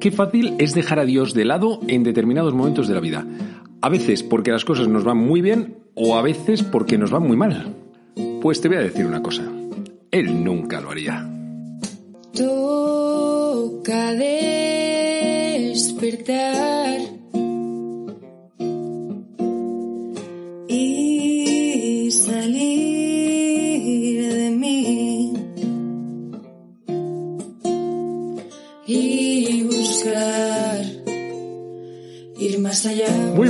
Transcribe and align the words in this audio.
Qué 0.00 0.12
fácil 0.12 0.54
es 0.58 0.74
dejar 0.74 1.00
a 1.00 1.04
Dios 1.04 1.34
de 1.34 1.44
lado 1.44 1.80
en 1.88 2.04
determinados 2.04 2.54
momentos 2.54 2.86
de 2.86 2.94
la 2.94 3.00
vida. 3.00 3.26
A 3.80 3.88
veces 3.88 4.22
porque 4.22 4.52
las 4.52 4.64
cosas 4.64 4.86
nos 4.86 5.04
van 5.04 5.18
muy 5.18 5.40
bien 5.40 5.78
o 5.94 6.16
a 6.16 6.22
veces 6.22 6.62
porque 6.62 6.98
nos 6.98 7.10
van 7.10 7.24
muy 7.24 7.36
mal. 7.36 7.74
Pues 8.40 8.60
te 8.60 8.68
voy 8.68 8.76
a 8.76 8.82
decir 8.82 9.06
una 9.06 9.22
cosa. 9.22 9.42
Él 10.10 10.44
nunca 10.44 10.80
lo 10.80 10.90
haría. 10.90 11.28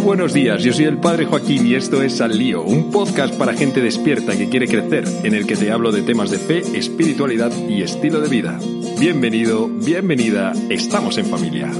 Buenos 0.08 0.32
días, 0.32 0.62
yo 0.62 0.72
soy 0.72 0.86
el 0.86 0.96
Padre 0.96 1.26
Joaquín 1.26 1.66
y 1.66 1.74
esto 1.74 2.00
es 2.00 2.22
Al 2.22 2.38
Lío, 2.38 2.62
un 2.62 2.90
podcast 2.90 3.34
para 3.34 3.52
gente 3.52 3.82
despierta 3.82 4.38
que 4.38 4.48
quiere 4.48 4.66
crecer, 4.66 5.04
en 5.22 5.34
el 5.34 5.46
que 5.46 5.54
te 5.54 5.70
hablo 5.70 5.92
de 5.92 6.00
temas 6.00 6.30
de 6.30 6.38
fe, 6.38 6.60
espiritualidad 6.78 7.52
y 7.68 7.82
estilo 7.82 8.18
de 8.22 8.30
vida. 8.30 8.58
Bienvenido, 8.98 9.68
bienvenida, 9.68 10.54
estamos 10.70 11.18
en 11.18 11.26
familia. 11.26 11.70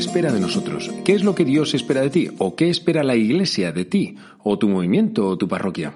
Espera 0.00 0.32
de 0.32 0.40
nosotros? 0.40 0.90
¿Qué 1.04 1.12
es 1.12 1.24
lo 1.24 1.34
que 1.34 1.44
Dios 1.44 1.74
espera 1.74 2.00
de 2.00 2.08
ti? 2.08 2.30
¿O 2.38 2.56
qué 2.56 2.70
espera 2.70 3.02
la 3.02 3.16
Iglesia 3.16 3.70
de 3.70 3.84
ti? 3.84 4.16
¿O 4.42 4.58
tu 4.58 4.66
movimiento 4.66 5.26
o 5.26 5.36
tu 5.36 5.46
parroquia? 5.46 5.92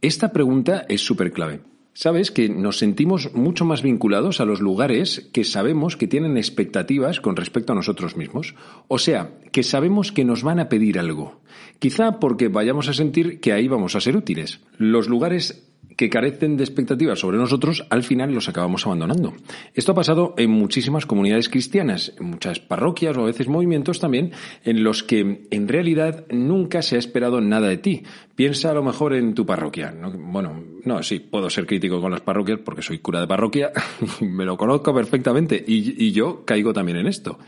Esta 0.00 0.32
pregunta 0.32 0.86
es 0.88 1.02
súper 1.02 1.30
clave. 1.30 1.60
Sabes 1.92 2.30
que 2.30 2.48
nos 2.48 2.78
sentimos 2.78 3.34
mucho 3.34 3.66
más 3.66 3.82
vinculados 3.82 4.40
a 4.40 4.46
los 4.46 4.60
lugares 4.60 5.28
que 5.32 5.44
sabemos 5.44 5.98
que 5.98 6.08
tienen 6.08 6.38
expectativas 6.38 7.20
con 7.20 7.36
respecto 7.36 7.74
a 7.74 7.76
nosotros 7.76 8.16
mismos. 8.16 8.54
O 8.88 8.98
sea, 8.98 9.32
que 9.52 9.62
sabemos 9.62 10.10
que 10.10 10.24
nos 10.24 10.42
van 10.42 10.58
a 10.58 10.70
pedir 10.70 10.98
algo. 10.98 11.42
Quizá 11.78 12.18
porque 12.18 12.48
vayamos 12.48 12.88
a 12.88 12.94
sentir 12.94 13.40
que 13.40 13.52
ahí 13.52 13.68
vamos 13.68 13.94
a 13.94 14.00
ser 14.00 14.16
útiles. 14.16 14.60
Los 14.78 15.06
lugares 15.06 15.68
que 15.96 16.10
carecen 16.10 16.56
de 16.56 16.64
expectativas 16.64 17.18
sobre 17.18 17.38
nosotros, 17.38 17.86
al 17.90 18.02
final 18.02 18.32
los 18.32 18.48
acabamos 18.48 18.86
abandonando. 18.86 19.34
Esto 19.74 19.92
ha 19.92 19.94
pasado 19.94 20.34
en 20.36 20.50
muchísimas 20.50 21.06
comunidades 21.06 21.48
cristianas, 21.48 22.12
en 22.18 22.26
muchas 22.26 22.60
parroquias 22.60 23.16
o 23.16 23.22
a 23.22 23.26
veces 23.26 23.48
movimientos 23.48 24.00
también, 24.00 24.32
en 24.64 24.84
los 24.84 25.02
que 25.02 25.46
en 25.50 25.68
realidad 25.68 26.26
nunca 26.30 26.82
se 26.82 26.96
ha 26.96 26.98
esperado 26.98 27.40
nada 27.40 27.68
de 27.68 27.78
ti. 27.78 28.02
Piensa 28.34 28.70
a 28.70 28.74
lo 28.74 28.82
mejor 28.82 29.14
en 29.14 29.34
tu 29.34 29.46
parroquia. 29.46 29.92
¿no? 29.92 30.10
Bueno, 30.10 30.62
no, 30.84 31.02
sí, 31.02 31.20
puedo 31.20 31.48
ser 31.50 31.66
crítico 31.66 32.00
con 32.00 32.10
las 32.10 32.20
parroquias 32.20 32.60
porque 32.64 32.82
soy 32.82 32.98
cura 32.98 33.20
de 33.20 33.26
parroquia, 33.26 33.72
me 34.20 34.44
lo 34.44 34.56
conozco 34.56 34.94
perfectamente 34.94 35.62
y, 35.66 36.04
y 36.04 36.12
yo 36.12 36.44
caigo 36.44 36.72
también 36.72 36.98
en 36.98 37.06
esto. 37.06 37.38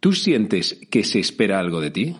¿Tú 0.00 0.12
sientes 0.12 0.80
que 0.90 1.02
se 1.02 1.18
espera 1.18 1.58
algo 1.58 1.80
de 1.80 1.90
ti? 1.90 2.16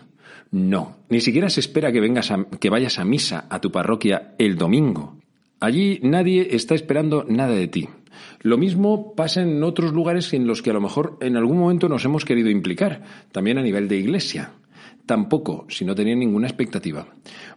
No, 0.51 0.97
ni 1.09 1.21
siquiera 1.21 1.49
se 1.49 1.59
espera 1.59 1.91
que 1.91 1.99
vengas 1.99 2.31
a, 2.31 2.45
que 2.59 2.69
vayas 2.69 2.99
a 2.99 3.05
misa 3.05 3.45
a 3.49 3.61
tu 3.61 3.71
parroquia 3.71 4.33
el 4.37 4.57
domingo. 4.57 5.18
Allí 5.59 5.99
nadie 6.03 6.55
está 6.55 6.75
esperando 6.75 7.25
nada 7.27 7.53
de 7.53 7.67
ti. 7.67 7.89
Lo 8.41 8.57
mismo 8.57 9.13
pasa 9.15 9.41
en 9.41 9.61
otros 9.63 9.91
lugares 9.91 10.33
en 10.33 10.47
los 10.47 10.61
que 10.61 10.69
a 10.69 10.73
lo 10.73 10.81
mejor 10.81 11.17
en 11.21 11.35
algún 11.35 11.57
momento 11.57 11.89
nos 11.89 12.05
hemos 12.05 12.25
querido 12.25 12.49
implicar, 12.49 13.03
también 13.31 13.57
a 13.57 13.61
nivel 13.61 13.87
de 13.87 13.97
iglesia. 13.97 14.53
Tampoco, 15.05 15.65
si 15.69 15.85
no 15.85 15.95
tenía 15.95 16.15
ninguna 16.15 16.47
expectativa. 16.47 17.07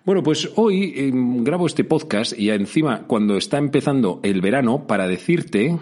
Bueno, 0.05 0.23
pues 0.23 0.51
hoy 0.57 0.95
eh, 0.97 1.11
grabo 1.13 1.67
este 1.67 1.85
podcast 1.85 2.37
y 2.37 2.51
encima 2.51 3.03
cuando 3.07 3.37
está 3.37 3.59
empezando 3.59 4.21
el 4.23 4.41
verano 4.41 4.87
para 4.87 5.07
decirte 5.07 5.79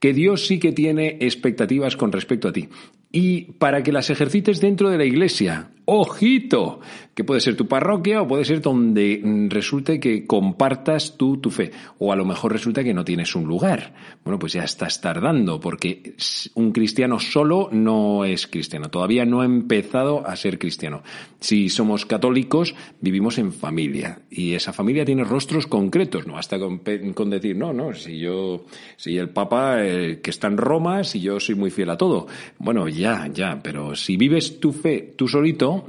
que 0.00 0.14
Dios 0.14 0.46
sí 0.46 0.58
que 0.58 0.72
tiene 0.72 1.18
expectativas 1.20 1.96
con 1.96 2.10
respecto 2.10 2.48
a 2.48 2.52
ti. 2.52 2.68
Y 3.12 3.52
para 3.58 3.82
que 3.82 3.92
las 3.92 4.08
ejercites 4.08 4.60
dentro 4.60 4.88
de 4.88 4.96
la 4.96 5.04
iglesia, 5.04 5.70
ojito, 5.84 6.80
que 7.20 7.24
puede 7.24 7.42
ser 7.42 7.54
tu 7.54 7.68
parroquia 7.68 8.22
o 8.22 8.26
puede 8.26 8.46
ser 8.46 8.62
donde 8.62 9.20
mm, 9.22 9.50
resulte 9.50 10.00
que 10.00 10.26
compartas 10.26 11.18
tú 11.18 11.36
tu 11.36 11.50
fe. 11.50 11.70
O 11.98 12.14
a 12.14 12.16
lo 12.16 12.24
mejor 12.24 12.50
resulta 12.50 12.82
que 12.82 12.94
no 12.94 13.04
tienes 13.04 13.34
un 13.34 13.44
lugar. 13.44 13.92
Bueno, 14.24 14.38
pues 14.38 14.54
ya 14.54 14.64
estás 14.64 15.02
tardando, 15.02 15.60
porque 15.60 16.14
un 16.54 16.72
cristiano 16.72 17.18
solo 17.18 17.68
no 17.72 18.24
es 18.24 18.46
cristiano. 18.46 18.88
Todavía 18.88 19.26
no 19.26 19.42
ha 19.42 19.44
empezado 19.44 20.26
a 20.26 20.34
ser 20.34 20.58
cristiano. 20.58 21.02
Si 21.40 21.68
somos 21.68 22.06
católicos, 22.06 22.74
vivimos 23.02 23.36
en 23.36 23.52
familia. 23.52 24.22
Y 24.30 24.54
esa 24.54 24.72
familia 24.72 25.04
tiene 25.04 25.24
rostros 25.24 25.66
concretos, 25.66 26.26
no 26.26 26.38
hasta 26.38 26.58
con, 26.58 26.80
decir, 27.28 27.54
no, 27.54 27.74
no, 27.74 27.92
si 27.92 28.18
yo, 28.18 28.64
si 28.96 29.18
el 29.18 29.28
Papa 29.28 29.84
eh, 29.84 30.20
que 30.22 30.30
está 30.30 30.46
en 30.46 30.56
Roma, 30.56 31.04
si 31.04 31.20
yo 31.20 31.38
soy 31.38 31.54
muy 31.54 31.70
fiel 31.70 31.90
a 31.90 31.98
todo. 31.98 32.28
Bueno, 32.58 32.88
ya, 32.88 33.28
ya, 33.30 33.60
pero 33.62 33.94
si 33.94 34.16
vives 34.16 34.58
tu 34.58 34.72
fe 34.72 35.12
tú 35.18 35.28
solito, 35.28 35.84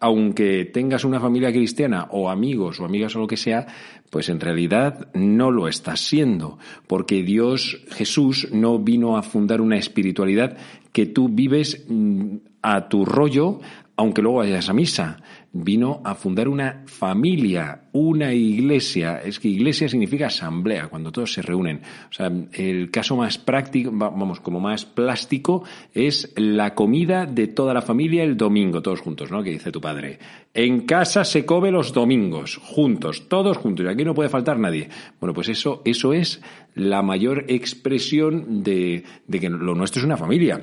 aunque 0.00 0.64
tengas 0.66 1.04
una 1.04 1.20
familia 1.20 1.52
cristiana 1.52 2.08
o 2.10 2.28
amigos 2.28 2.80
o 2.80 2.84
amigas 2.84 3.16
o 3.16 3.20
lo 3.20 3.26
que 3.26 3.36
sea, 3.36 3.66
pues 4.10 4.28
en 4.28 4.40
realidad 4.40 5.08
no 5.14 5.50
lo 5.50 5.68
estás 5.68 6.00
siendo, 6.00 6.58
porque 6.86 7.22
Dios, 7.22 7.82
Jesús, 7.90 8.48
no 8.52 8.78
vino 8.78 9.16
a 9.16 9.22
fundar 9.22 9.60
una 9.60 9.78
espiritualidad 9.78 10.56
que 10.92 11.06
tú 11.06 11.28
vives 11.28 11.84
mm, 11.88 12.36
a 12.62 12.88
tu 12.88 13.04
rollo, 13.04 13.60
aunque 13.96 14.22
luego 14.22 14.38
vayas 14.38 14.68
a 14.68 14.74
misa. 14.74 15.22
Vino 15.58 16.02
a 16.04 16.14
fundar 16.14 16.48
una 16.48 16.82
familia, 16.86 17.84
una 17.92 18.34
iglesia. 18.34 19.20
Es 19.24 19.40
que 19.40 19.48
iglesia 19.48 19.88
significa 19.88 20.26
asamblea, 20.26 20.88
cuando 20.88 21.10
todos 21.10 21.32
se 21.32 21.40
reúnen. 21.40 21.80
O 22.10 22.12
sea, 22.12 22.30
el 22.52 22.90
caso 22.90 23.16
más 23.16 23.38
práctico, 23.38 23.90
vamos, 23.92 24.40
como 24.40 24.60
más 24.60 24.84
plástico, 24.84 25.64
es 25.94 26.32
la 26.36 26.74
comida 26.74 27.24
de 27.24 27.46
toda 27.46 27.72
la 27.72 27.80
familia 27.82 28.22
el 28.22 28.36
domingo, 28.36 28.82
todos 28.82 29.00
juntos, 29.00 29.30
¿no? 29.30 29.42
Que 29.42 29.50
dice 29.50 29.72
tu 29.72 29.80
padre. 29.80 30.18
En 30.52 30.80
casa 30.82 31.24
se 31.24 31.46
come 31.46 31.70
los 31.70 31.92
domingos, 31.92 32.56
juntos, 32.56 33.28
todos 33.28 33.56
juntos. 33.56 33.86
Y 33.86 33.88
aquí 33.88 34.04
no 34.04 34.14
puede 34.14 34.28
faltar 34.28 34.58
nadie. 34.58 34.88
Bueno, 35.20 35.32
pues 35.32 35.48
eso, 35.48 35.80
eso 35.84 36.12
es 36.12 36.42
la 36.74 37.02
mayor 37.02 37.44
expresión 37.48 38.62
de, 38.62 39.04
de 39.26 39.40
que 39.40 39.48
lo 39.48 39.74
nuestro 39.74 40.00
es 40.00 40.04
una 40.04 40.16
familia. 40.16 40.60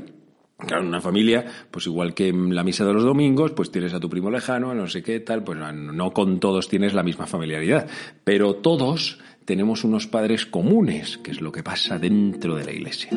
Claro, 0.58 0.88
una 0.88 1.02
familia, 1.02 1.46
pues 1.72 1.88
igual 1.88 2.14
que 2.14 2.30
en 2.30 2.56
la 2.56 2.64
misa 2.64 2.86
de 2.86 2.94
los 2.94 3.04
domingos, 3.04 3.52
pues 3.52 3.72
tienes 3.72 3.94
a 3.94 4.00
tu 4.00 4.10
primo 4.10 4.32
lejano, 4.32 4.74
no 4.74 4.88
sé 4.88 5.04
qué 5.04 5.20
tal, 5.20 5.44
pues 5.44 5.60
no 5.60 6.14
con 6.14 6.40
todos 6.40 6.70
tienes 6.70 6.94
la 6.94 7.04
misma 7.04 7.28
familiaridad, 7.28 7.88
pero 8.24 8.56
todos 8.56 9.20
tenemos 9.46 9.84
unos 9.84 10.08
padres 10.08 10.46
comunes, 10.46 11.18
que 11.18 11.32
es 11.32 11.42
lo 11.42 11.52
que 11.52 11.64
pasa 11.64 12.00
dentro 12.00 12.56
de 12.56 12.66
la 12.66 12.72
iglesia. 12.72 13.10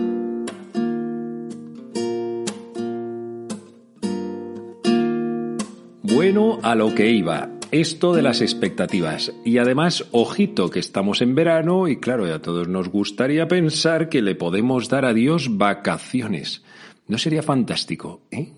Bueno, 6.03 6.59
a 6.63 6.75
lo 6.75 6.95
que 6.95 7.11
iba. 7.11 7.51
Esto 7.71 8.15
de 8.15 8.23
las 8.23 8.41
expectativas. 8.41 9.33
Y 9.45 9.59
además, 9.59 10.07
ojito, 10.13 10.71
que 10.71 10.79
estamos 10.79 11.21
en 11.21 11.35
verano 11.35 11.89
y 11.89 11.99
claro, 11.99 12.33
a 12.33 12.41
todos 12.41 12.69
nos 12.69 12.89
gustaría 12.89 13.49
pensar 13.49 14.09
que 14.09 14.23
le 14.23 14.35
podemos 14.35 14.89
dar 14.89 15.05
a 15.05 15.13
Dios 15.13 15.59
vacaciones. 15.59 16.65
¿No 17.09 17.19
sería 17.19 17.43
fantástico? 17.43 18.23
¿eh? 18.31 18.53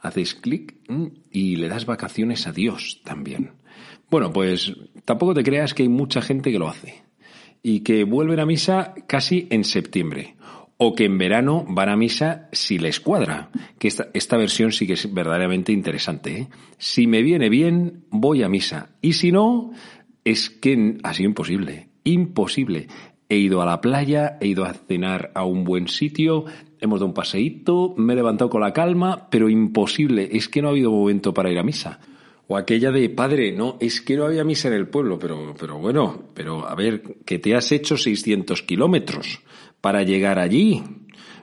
Haces 0.00 0.34
clic 0.34 0.76
y 1.30 1.56
le 1.56 1.68
das 1.68 1.86
vacaciones 1.86 2.46
a 2.46 2.52
Dios 2.52 3.00
también. 3.04 3.52
Bueno, 4.10 4.32
pues 4.32 4.72
tampoco 5.04 5.34
te 5.34 5.42
creas 5.42 5.74
que 5.74 5.84
hay 5.84 5.88
mucha 5.88 6.20
gente 6.20 6.50
que 6.50 6.58
lo 6.58 6.68
hace 6.68 7.02
y 7.62 7.80
que 7.80 8.04
vuelven 8.04 8.40
a 8.40 8.46
misa 8.46 8.94
casi 9.06 9.46
en 9.50 9.64
septiembre 9.64 10.36
o 10.76 10.94
que 10.94 11.04
en 11.04 11.16
verano 11.16 11.64
van 11.68 11.88
a 11.88 11.96
misa 11.96 12.48
si 12.50 12.78
les 12.78 12.98
cuadra. 12.98 13.50
Que 13.78 13.86
esta, 13.88 14.08
esta 14.14 14.36
versión 14.36 14.72
sí 14.72 14.86
que 14.86 14.94
es 14.94 15.14
verdaderamente 15.14 15.70
interesante. 15.70 16.36
¿eh? 16.36 16.48
Si 16.76 17.06
me 17.06 17.22
viene 17.22 17.48
bien, 17.48 18.04
voy 18.10 18.42
a 18.42 18.48
misa. 18.48 18.90
Y 19.00 19.12
si 19.12 19.30
no, 19.30 19.70
es 20.24 20.50
que 20.50 20.98
ha 21.04 21.14
sido 21.14 21.28
imposible. 21.28 21.88
Imposible. 22.04 22.88
He 23.32 23.38
ido 23.38 23.62
a 23.62 23.64
la 23.64 23.80
playa, 23.80 24.36
he 24.42 24.48
ido 24.48 24.66
a 24.66 24.74
cenar 24.74 25.30
a 25.34 25.46
un 25.46 25.64
buen 25.64 25.88
sitio, 25.88 26.44
hemos 26.82 27.00
dado 27.00 27.06
un 27.06 27.14
paseíto, 27.14 27.94
me 27.96 28.12
he 28.12 28.16
levantado 28.16 28.50
con 28.50 28.60
la 28.60 28.74
calma, 28.74 29.26
pero 29.30 29.48
imposible. 29.48 30.28
Es 30.32 30.50
que 30.50 30.60
no 30.60 30.68
ha 30.68 30.72
habido 30.72 30.90
momento 30.90 31.32
para 31.32 31.50
ir 31.50 31.58
a 31.58 31.62
misa. 31.62 31.98
O 32.46 32.58
aquella 32.58 32.92
de, 32.92 33.08
padre, 33.08 33.52
no, 33.52 33.78
es 33.80 34.02
que 34.02 34.18
no 34.18 34.26
había 34.26 34.44
misa 34.44 34.68
en 34.68 34.74
el 34.74 34.86
pueblo, 34.86 35.18
pero, 35.18 35.54
pero 35.58 35.78
bueno, 35.78 36.24
pero 36.34 36.68
a 36.68 36.74
ver, 36.74 37.02
que 37.24 37.38
te 37.38 37.54
has 37.54 37.72
hecho 37.72 37.96
600 37.96 38.64
kilómetros 38.64 39.40
para 39.80 40.02
llegar 40.02 40.38
allí. 40.38 40.82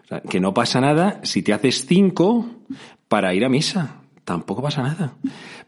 O 0.03 0.07
sea, 0.07 0.21
que 0.21 0.39
no 0.39 0.53
pasa 0.53 0.79
nada 0.79 1.21
si 1.23 1.41
te 1.41 1.53
haces 1.53 1.87
cinco 1.87 2.45
para 3.07 3.33
ir 3.33 3.43
a 3.45 3.49
misa. 3.49 4.03
Tampoco 4.25 4.61
pasa 4.61 4.83
nada. 4.83 5.15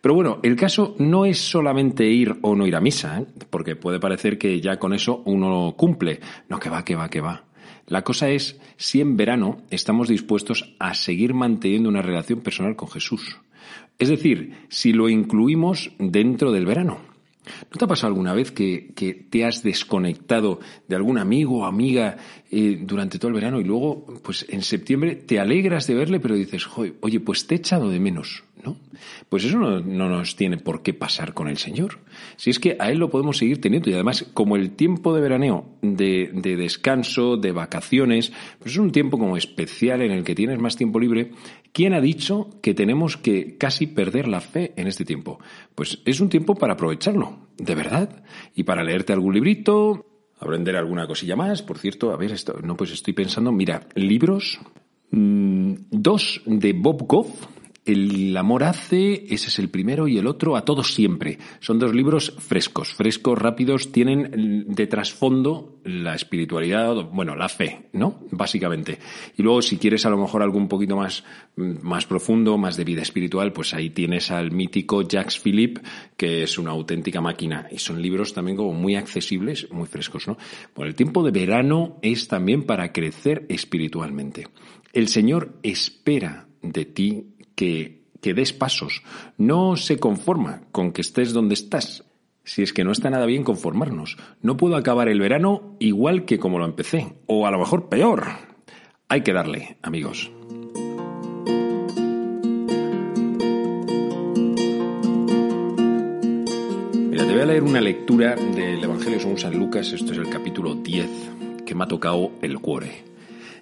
Pero 0.01 0.15
bueno, 0.15 0.39
el 0.41 0.55
caso 0.55 0.95
no 0.97 1.25
es 1.25 1.39
solamente 1.39 2.09
ir 2.09 2.35
o 2.41 2.55
no 2.55 2.65
ir 2.65 2.75
a 2.75 2.81
misa, 2.81 3.19
¿eh? 3.19 3.25
porque 3.49 3.75
puede 3.75 3.99
parecer 3.99 4.39
que 4.39 4.59
ya 4.59 4.79
con 4.79 4.93
eso 4.93 5.21
uno 5.25 5.75
cumple. 5.77 6.19
No, 6.49 6.59
que 6.59 6.69
va, 6.69 6.83
que 6.83 6.95
va, 6.95 7.09
que 7.09 7.21
va. 7.21 7.45
La 7.87 8.03
cosa 8.03 8.29
es 8.29 8.59
si 8.77 9.01
en 9.01 9.15
verano 9.15 9.61
estamos 9.69 10.07
dispuestos 10.07 10.75
a 10.79 10.95
seguir 10.95 11.33
manteniendo 11.33 11.89
una 11.89 12.01
relación 12.01 12.41
personal 12.41 12.75
con 12.75 12.89
Jesús. 12.89 13.37
Es 13.99 14.09
decir, 14.09 14.65
si 14.69 14.93
lo 14.93 15.09
incluimos 15.09 15.91
dentro 15.99 16.51
del 16.51 16.65
verano. 16.65 17.11
¿No 17.71 17.77
te 17.77 17.85
ha 17.85 17.87
pasado 17.87 18.07
alguna 18.07 18.33
vez 18.33 18.51
que, 18.51 18.93
te 19.29 19.45
has 19.45 19.63
desconectado 19.63 20.59
de 20.87 20.95
algún 20.95 21.17
amigo 21.17 21.59
o 21.59 21.65
amiga 21.65 22.17
eh, 22.51 22.79
durante 22.81 23.17
todo 23.17 23.29
el 23.29 23.35
verano 23.35 23.59
y 23.59 23.63
luego, 23.63 24.05
pues 24.23 24.45
en 24.49 24.61
septiembre 24.61 25.15
te 25.15 25.39
alegras 25.39 25.87
de 25.87 25.95
verle, 25.95 26.19
pero 26.19 26.35
dices, 26.35 26.67
oye, 27.01 27.19
pues 27.19 27.47
te 27.47 27.55
he 27.55 27.57
echado 27.57 27.89
de 27.89 27.99
menos, 27.99 28.43
¿no? 28.63 28.77
Pues 29.29 29.45
eso 29.45 29.57
no, 29.57 29.81
nos 29.81 30.35
tiene 30.35 30.57
por 30.57 30.81
qué 30.83 30.93
pasar 30.93 31.33
con 31.33 31.47
el 31.47 31.57
Señor. 31.57 31.99
Si 32.35 32.49
es 32.49 32.59
que 32.59 32.77
a 32.79 32.91
Él 32.91 32.99
lo 32.99 33.09
podemos 33.09 33.37
seguir 33.37 33.61
teniendo 33.61 33.89
y 33.89 33.93
además, 33.93 34.25
como 34.33 34.55
el 34.55 34.71
tiempo 34.71 35.13
de 35.13 35.21
veraneo, 35.21 35.65
de, 35.81 36.31
de 36.33 36.55
descanso, 36.55 37.37
de 37.37 37.51
vacaciones, 37.51 38.31
pues 38.59 38.73
es 38.73 38.77
un 38.77 38.91
tiempo 38.91 39.17
como 39.17 39.37
especial 39.37 40.01
en 40.01 40.11
el 40.11 40.23
que 40.23 40.35
tienes 40.35 40.59
más 40.59 40.75
tiempo 40.75 40.99
libre, 40.99 41.31
¿Quién 41.73 41.93
ha 41.93 42.01
dicho 42.01 42.49
que 42.61 42.73
tenemos 42.73 43.15
que 43.15 43.57
casi 43.57 43.87
perder 43.87 44.27
la 44.27 44.41
fe 44.41 44.73
en 44.75 44.87
este 44.87 45.05
tiempo? 45.05 45.39
Pues 45.73 46.01
es 46.05 46.19
un 46.19 46.27
tiempo 46.27 46.55
para 46.55 46.73
aprovecharlo, 46.73 47.47
de 47.57 47.75
verdad, 47.75 48.23
y 48.53 48.63
para 48.63 48.83
leerte 48.83 49.13
algún 49.13 49.33
librito, 49.33 50.05
aprender 50.37 50.75
alguna 50.75 51.07
cosilla 51.07 51.37
más. 51.37 51.61
Por 51.61 51.77
cierto, 51.77 52.11
a 52.11 52.17
ver, 52.17 52.33
esto, 52.33 52.59
no, 52.61 52.75
pues 52.75 52.91
estoy 52.91 53.13
pensando, 53.13 53.53
mira, 53.53 53.87
libros, 53.95 54.59
mm, 55.11 55.73
dos 55.91 56.41
de 56.45 56.73
Bob 56.73 57.07
Goff, 57.07 57.29
el 57.83 58.37
amor 58.37 58.63
hace, 58.63 59.25
ese 59.33 59.47
es 59.47 59.57
el 59.57 59.69
primero, 59.69 60.07
y 60.07 60.17
el 60.17 60.27
otro, 60.27 60.55
a 60.55 60.63
todos 60.63 60.93
siempre. 60.93 61.39
Son 61.59 61.79
dos 61.79 61.95
libros 61.95 62.35
frescos, 62.37 62.93
frescos, 62.93 63.39
rápidos, 63.39 63.91
tienen 63.91 64.65
de 64.67 64.87
trasfondo 64.87 65.79
la 65.83 66.13
espiritualidad, 66.13 66.93
bueno, 67.11 67.35
la 67.35 67.49
fe, 67.49 67.89
¿no? 67.93 68.19
Básicamente. 68.29 68.99
Y 69.35 69.41
luego, 69.41 69.63
si 69.63 69.77
quieres 69.77 70.05
a 70.05 70.11
lo 70.11 70.17
mejor 70.17 70.43
algo 70.43 70.59
un 70.59 70.67
poquito 70.67 70.95
más, 70.95 71.23
más 71.55 72.05
profundo, 72.05 72.57
más 72.57 72.77
de 72.77 72.83
vida 72.83 73.01
espiritual, 73.01 73.51
pues 73.51 73.73
ahí 73.73 73.89
tienes 73.89 74.29
al 74.29 74.51
mítico 74.51 75.01
Jacques 75.01 75.39
Philippe, 75.39 75.81
que 76.15 76.43
es 76.43 76.59
una 76.59 76.71
auténtica 76.71 77.19
máquina. 77.19 77.67
Y 77.71 77.79
son 77.79 77.99
libros 77.99 78.33
también 78.33 78.57
como 78.57 78.73
muy 78.73 78.95
accesibles, 78.95 79.71
muy 79.71 79.87
frescos, 79.87 80.27
¿no? 80.27 80.37
Bueno, 80.75 80.89
el 80.89 80.95
tiempo 80.95 81.23
de 81.23 81.31
verano 81.31 81.97
es 82.03 82.27
también 82.27 82.63
para 82.63 82.93
crecer 82.93 83.47
espiritualmente. 83.49 84.47
El 84.93 85.07
Señor 85.07 85.57
espera 85.63 86.47
de 86.61 86.85
ti 86.85 87.30
que, 87.61 88.33
des 88.33 88.53
pasos. 88.53 89.03
No 89.37 89.75
se 89.75 89.97
conforma 89.97 90.63
con 90.71 90.91
que 90.91 91.01
estés 91.01 91.33
donde 91.33 91.53
estás. 91.53 92.03
Si 92.43 92.63
es 92.63 92.73
que 92.73 92.83
no 92.83 92.91
está 92.91 93.09
nada 93.11 93.27
bien 93.27 93.43
conformarnos. 93.43 94.17
No 94.41 94.57
puedo 94.57 94.75
acabar 94.75 95.07
el 95.09 95.19
verano 95.19 95.75
igual 95.79 96.25
que 96.25 96.39
como 96.39 96.57
lo 96.57 96.65
empecé. 96.65 97.13
O 97.27 97.45
a 97.45 97.51
lo 97.51 97.59
mejor 97.59 97.87
peor. 97.87 98.25
Hay 99.09 99.21
que 99.21 99.33
darle, 99.33 99.77
amigos. 99.83 100.31
Mira, 107.09 107.25
te 107.25 107.31
voy 107.31 107.41
a 107.41 107.45
leer 107.45 107.63
una 107.63 107.81
lectura 107.81 108.35
del 108.35 108.83
Evangelio 108.83 109.19
según 109.19 109.37
San 109.37 109.57
Lucas. 109.57 109.91
Esto 109.93 110.13
es 110.13 110.17
el 110.17 110.29
capítulo 110.29 110.73
10, 110.73 111.09
que 111.65 111.75
me 111.75 111.83
ha 111.83 111.87
tocado 111.87 112.31
el 112.41 112.57
cuore. 112.59 113.10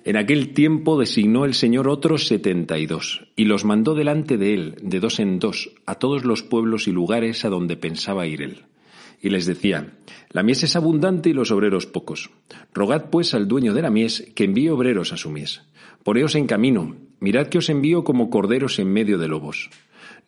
En 0.05 0.15
aquel 0.15 0.53
tiempo 0.53 0.97
designó 0.97 1.43
el 1.43 1.53
Señor 1.53 1.89
otros 1.89 2.27
setenta 2.27 2.79
y 2.79 2.85
dos, 2.85 3.27
y 3.35 3.45
los 3.45 3.65
mandó 3.65 3.95
delante 3.95 4.37
de 4.37 4.53
él, 4.53 4.75
de 4.81 5.01
dos 5.01 5.19
en 5.19 5.39
dos, 5.39 5.71
a 5.85 5.95
todos 5.95 6.23
los 6.23 6.41
pueblos 6.41 6.87
y 6.87 6.91
lugares 6.91 7.43
a 7.43 7.49
donde 7.49 7.75
pensaba 7.75 8.25
ir 8.25 8.41
él. 8.41 8.63
Y 9.21 9.29
les 9.29 9.45
decía, 9.45 9.97
La 10.31 10.41
mies 10.41 10.63
es 10.63 10.77
abundante 10.77 11.29
y 11.29 11.33
los 11.33 11.51
obreros 11.51 11.85
pocos. 11.85 12.29
Rogad 12.73 13.09
pues 13.09 13.33
al 13.33 13.49
dueño 13.49 13.73
de 13.73 13.81
la 13.81 13.89
mies 13.89 14.31
que 14.35 14.45
envíe 14.45 14.69
obreros 14.69 15.11
a 15.11 15.17
su 15.17 15.31
mies. 15.31 15.63
Poneos 16.03 16.35
en 16.35 16.47
camino, 16.47 16.95
mirad 17.19 17.47
que 17.47 17.57
os 17.57 17.69
envío 17.69 18.05
como 18.05 18.29
corderos 18.29 18.79
en 18.79 18.87
medio 18.93 19.17
de 19.17 19.27
lobos. 19.27 19.69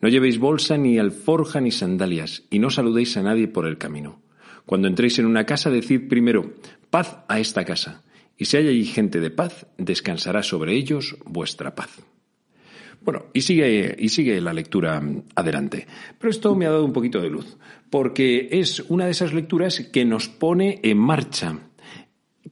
No 0.02 0.10
llevéis 0.10 0.38
bolsa, 0.38 0.76
ni 0.76 0.98
alforja, 0.98 1.62
ni 1.62 1.70
sandalias, 1.70 2.44
y 2.50 2.58
no 2.58 2.68
saludéis 2.68 3.16
a 3.16 3.22
nadie 3.22 3.48
por 3.48 3.66
el 3.66 3.78
camino. 3.78 4.20
Cuando 4.66 4.86
entréis 4.86 5.18
en 5.18 5.24
una 5.24 5.46
casa, 5.46 5.70
decid 5.70 6.08
primero, 6.08 6.52
paz 6.90 7.24
a 7.28 7.40
esta 7.40 7.64
casa 7.64 8.02
y 8.42 8.44
si 8.44 8.56
hay 8.56 8.66
allí 8.66 8.84
gente 8.86 9.20
de 9.20 9.30
paz, 9.30 9.66
descansará 9.78 10.42
sobre 10.42 10.74
ellos 10.74 11.16
vuestra 11.24 11.76
paz. 11.76 12.00
Bueno, 13.00 13.26
y 13.32 13.42
sigue, 13.42 13.94
y 13.96 14.08
sigue 14.08 14.40
la 14.40 14.52
lectura 14.52 15.00
adelante. 15.36 15.86
Pero 16.18 16.28
esto 16.28 16.56
me 16.56 16.66
ha 16.66 16.72
dado 16.72 16.84
un 16.84 16.92
poquito 16.92 17.20
de 17.20 17.30
luz, 17.30 17.56
porque 17.88 18.48
es 18.50 18.80
una 18.88 19.04
de 19.04 19.12
esas 19.12 19.32
lecturas 19.32 19.78
que 19.92 20.04
nos 20.04 20.28
pone 20.28 20.80
en 20.82 20.98
marcha, 20.98 21.56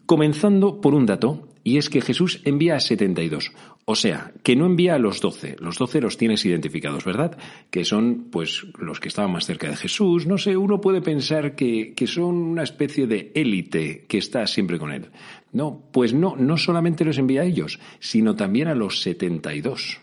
comenzando 0.06 0.80
por 0.80 0.94
un 0.94 1.06
dato, 1.06 1.48
y 1.64 1.76
es 1.76 1.90
que 1.90 2.00
Jesús 2.00 2.40
envía 2.44 2.76
a 2.76 2.80
72. 2.80 3.50
O 3.84 3.96
sea, 3.96 4.32
que 4.44 4.54
no 4.54 4.66
envía 4.66 4.94
a 4.94 4.98
los 4.98 5.20
doce. 5.20 5.56
Los 5.58 5.76
doce 5.76 6.00
los 6.00 6.16
tienes 6.16 6.44
identificados, 6.44 7.04
¿verdad? 7.04 7.36
Que 7.70 7.84
son, 7.84 8.28
pues, 8.30 8.64
los 8.78 9.00
que 9.00 9.08
estaban 9.08 9.32
más 9.32 9.46
cerca 9.46 9.68
de 9.68 9.76
Jesús. 9.76 10.26
No 10.26 10.38
sé, 10.38 10.56
uno 10.56 10.80
puede 10.80 11.02
pensar 11.02 11.56
que, 11.56 11.92
que 11.94 12.06
son 12.06 12.36
una 12.36 12.62
especie 12.62 13.08
de 13.08 13.32
élite 13.34 14.06
que 14.08 14.18
está 14.18 14.46
siempre 14.46 14.78
con 14.78 14.92
él. 14.92 15.10
No, 15.52 15.82
pues 15.92 16.14
no, 16.14 16.36
no 16.36 16.56
solamente 16.56 17.04
los 17.04 17.18
envía 17.18 17.42
a 17.42 17.44
ellos, 17.44 17.80
sino 17.98 18.36
también 18.36 18.68
a 18.68 18.74
los 18.74 19.02
setenta 19.02 19.54
y 19.54 19.60
dos. 19.60 19.98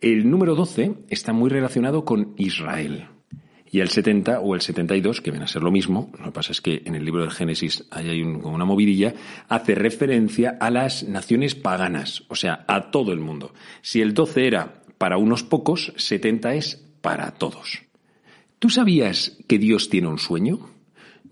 El 0.00 0.30
número 0.30 0.54
doce 0.54 0.94
está 1.08 1.32
muy 1.32 1.50
relacionado 1.50 2.04
con 2.04 2.34
Israel. 2.36 3.08
Y 3.72 3.80
el 3.80 3.88
70 3.88 4.40
o 4.40 4.54
el 4.54 4.60
72, 4.62 5.20
que 5.20 5.30
viene 5.30 5.44
a 5.44 5.48
ser 5.48 5.62
lo 5.62 5.70
mismo, 5.70 6.10
lo 6.18 6.24
que 6.26 6.32
pasa 6.32 6.50
es 6.50 6.60
que 6.60 6.82
en 6.84 6.96
el 6.96 7.04
libro 7.04 7.22
del 7.22 7.30
Génesis 7.30 7.86
hay 7.90 8.20
como 8.22 8.54
una 8.54 8.64
movidilla, 8.64 9.14
hace 9.48 9.76
referencia 9.76 10.56
a 10.58 10.70
las 10.70 11.04
naciones 11.04 11.54
paganas, 11.54 12.24
o 12.28 12.34
sea, 12.34 12.64
a 12.66 12.90
todo 12.90 13.12
el 13.12 13.20
mundo. 13.20 13.54
Si 13.80 14.00
el 14.00 14.12
12 14.12 14.46
era 14.46 14.82
para 14.98 15.18
unos 15.18 15.44
pocos, 15.44 15.92
70 15.96 16.54
es 16.54 16.84
para 17.00 17.30
todos. 17.32 17.82
¿Tú 18.58 18.70
sabías 18.70 19.38
que 19.46 19.58
Dios 19.58 19.88
tiene 19.88 20.08
un 20.08 20.18
sueño? 20.18 20.58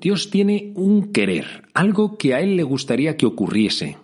Dios 0.00 0.30
tiene 0.30 0.72
un 0.76 1.12
querer, 1.12 1.68
algo 1.74 2.16
que 2.16 2.34
a 2.34 2.40
Él 2.40 2.56
le 2.56 2.62
gustaría 2.62 3.16
que 3.16 3.26
ocurriese. 3.26 3.96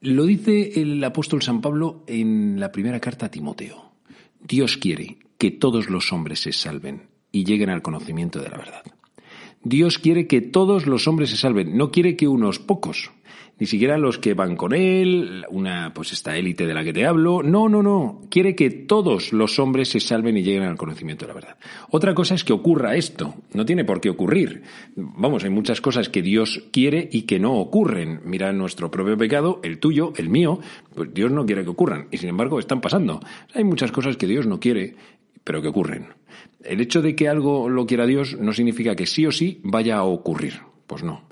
Lo 0.00 0.24
dice 0.26 0.80
el 0.80 1.02
apóstol 1.02 1.42
San 1.42 1.60
Pablo 1.60 2.04
en 2.06 2.60
la 2.60 2.72
primera 2.72 3.00
carta 3.00 3.26
a 3.26 3.30
Timoteo. 3.30 3.92
Dios 4.40 4.76
quiere 4.76 5.18
que 5.38 5.50
todos 5.50 5.88
los 5.88 6.12
hombres 6.12 6.40
se 6.40 6.52
salven 6.52 7.08
y 7.32 7.44
lleguen 7.44 7.70
al 7.70 7.82
conocimiento 7.82 8.40
de 8.40 8.50
la 8.50 8.58
verdad. 8.58 8.82
Dios 9.64 9.98
quiere 9.98 10.26
que 10.26 10.42
todos 10.42 10.86
los 10.86 11.08
hombres 11.08 11.30
se 11.30 11.36
salven, 11.36 11.76
no 11.76 11.90
quiere 11.90 12.14
que 12.14 12.28
unos 12.28 12.58
pocos 12.58 13.10
ni 13.58 13.66
siquiera 13.66 13.96
los 13.96 14.18
que 14.18 14.34
van 14.34 14.54
con 14.54 14.74
él, 14.74 15.44
una, 15.48 15.92
pues 15.94 16.12
esta 16.12 16.36
élite 16.36 16.66
de 16.66 16.74
la 16.74 16.84
que 16.84 16.92
te 16.92 17.06
hablo. 17.06 17.42
No, 17.42 17.68
no, 17.68 17.82
no. 17.82 18.20
Quiere 18.30 18.54
que 18.54 18.68
todos 18.70 19.32
los 19.32 19.58
hombres 19.58 19.88
se 19.88 20.00
salven 20.00 20.36
y 20.36 20.42
lleguen 20.42 20.64
al 20.64 20.76
conocimiento 20.76 21.24
de 21.24 21.28
la 21.28 21.34
verdad. 21.34 21.56
Otra 21.90 22.14
cosa 22.14 22.34
es 22.34 22.44
que 22.44 22.52
ocurra 22.52 22.96
esto. 22.96 23.34
No 23.54 23.64
tiene 23.64 23.84
por 23.84 24.00
qué 24.00 24.10
ocurrir. 24.10 24.62
Vamos, 24.94 25.44
hay 25.44 25.50
muchas 25.50 25.80
cosas 25.80 26.10
que 26.10 26.20
Dios 26.20 26.64
quiere 26.70 27.08
y 27.10 27.22
que 27.22 27.38
no 27.38 27.54
ocurren. 27.54 28.20
Mira 28.24 28.52
nuestro 28.52 28.90
propio 28.90 29.16
pecado, 29.16 29.60
el 29.62 29.78
tuyo, 29.78 30.12
el 30.16 30.28
mío, 30.28 30.60
pues 30.94 31.14
Dios 31.14 31.32
no 31.32 31.46
quiere 31.46 31.64
que 31.64 31.70
ocurran. 31.70 32.08
Y 32.10 32.18
sin 32.18 32.28
embargo, 32.28 32.58
están 32.58 32.82
pasando. 32.82 33.20
Hay 33.54 33.64
muchas 33.64 33.90
cosas 33.90 34.18
que 34.18 34.26
Dios 34.26 34.46
no 34.46 34.60
quiere, 34.60 34.96
pero 35.44 35.62
que 35.62 35.68
ocurren. 35.68 36.08
El 36.62 36.82
hecho 36.82 37.00
de 37.00 37.16
que 37.16 37.28
algo 37.28 37.70
lo 37.70 37.86
quiera 37.86 38.04
Dios 38.04 38.36
no 38.38 38.52
significa 38.52 38.94
que 38.94 39.06
sí 39.06 39.24
o 39.24 39.32
sí 39.32 39.60
vaya 39.62 39.96
a 39.96 40.04
ocurrir. 40.04 40.60
Pues 40.86 41.02
no. 41.02 41.22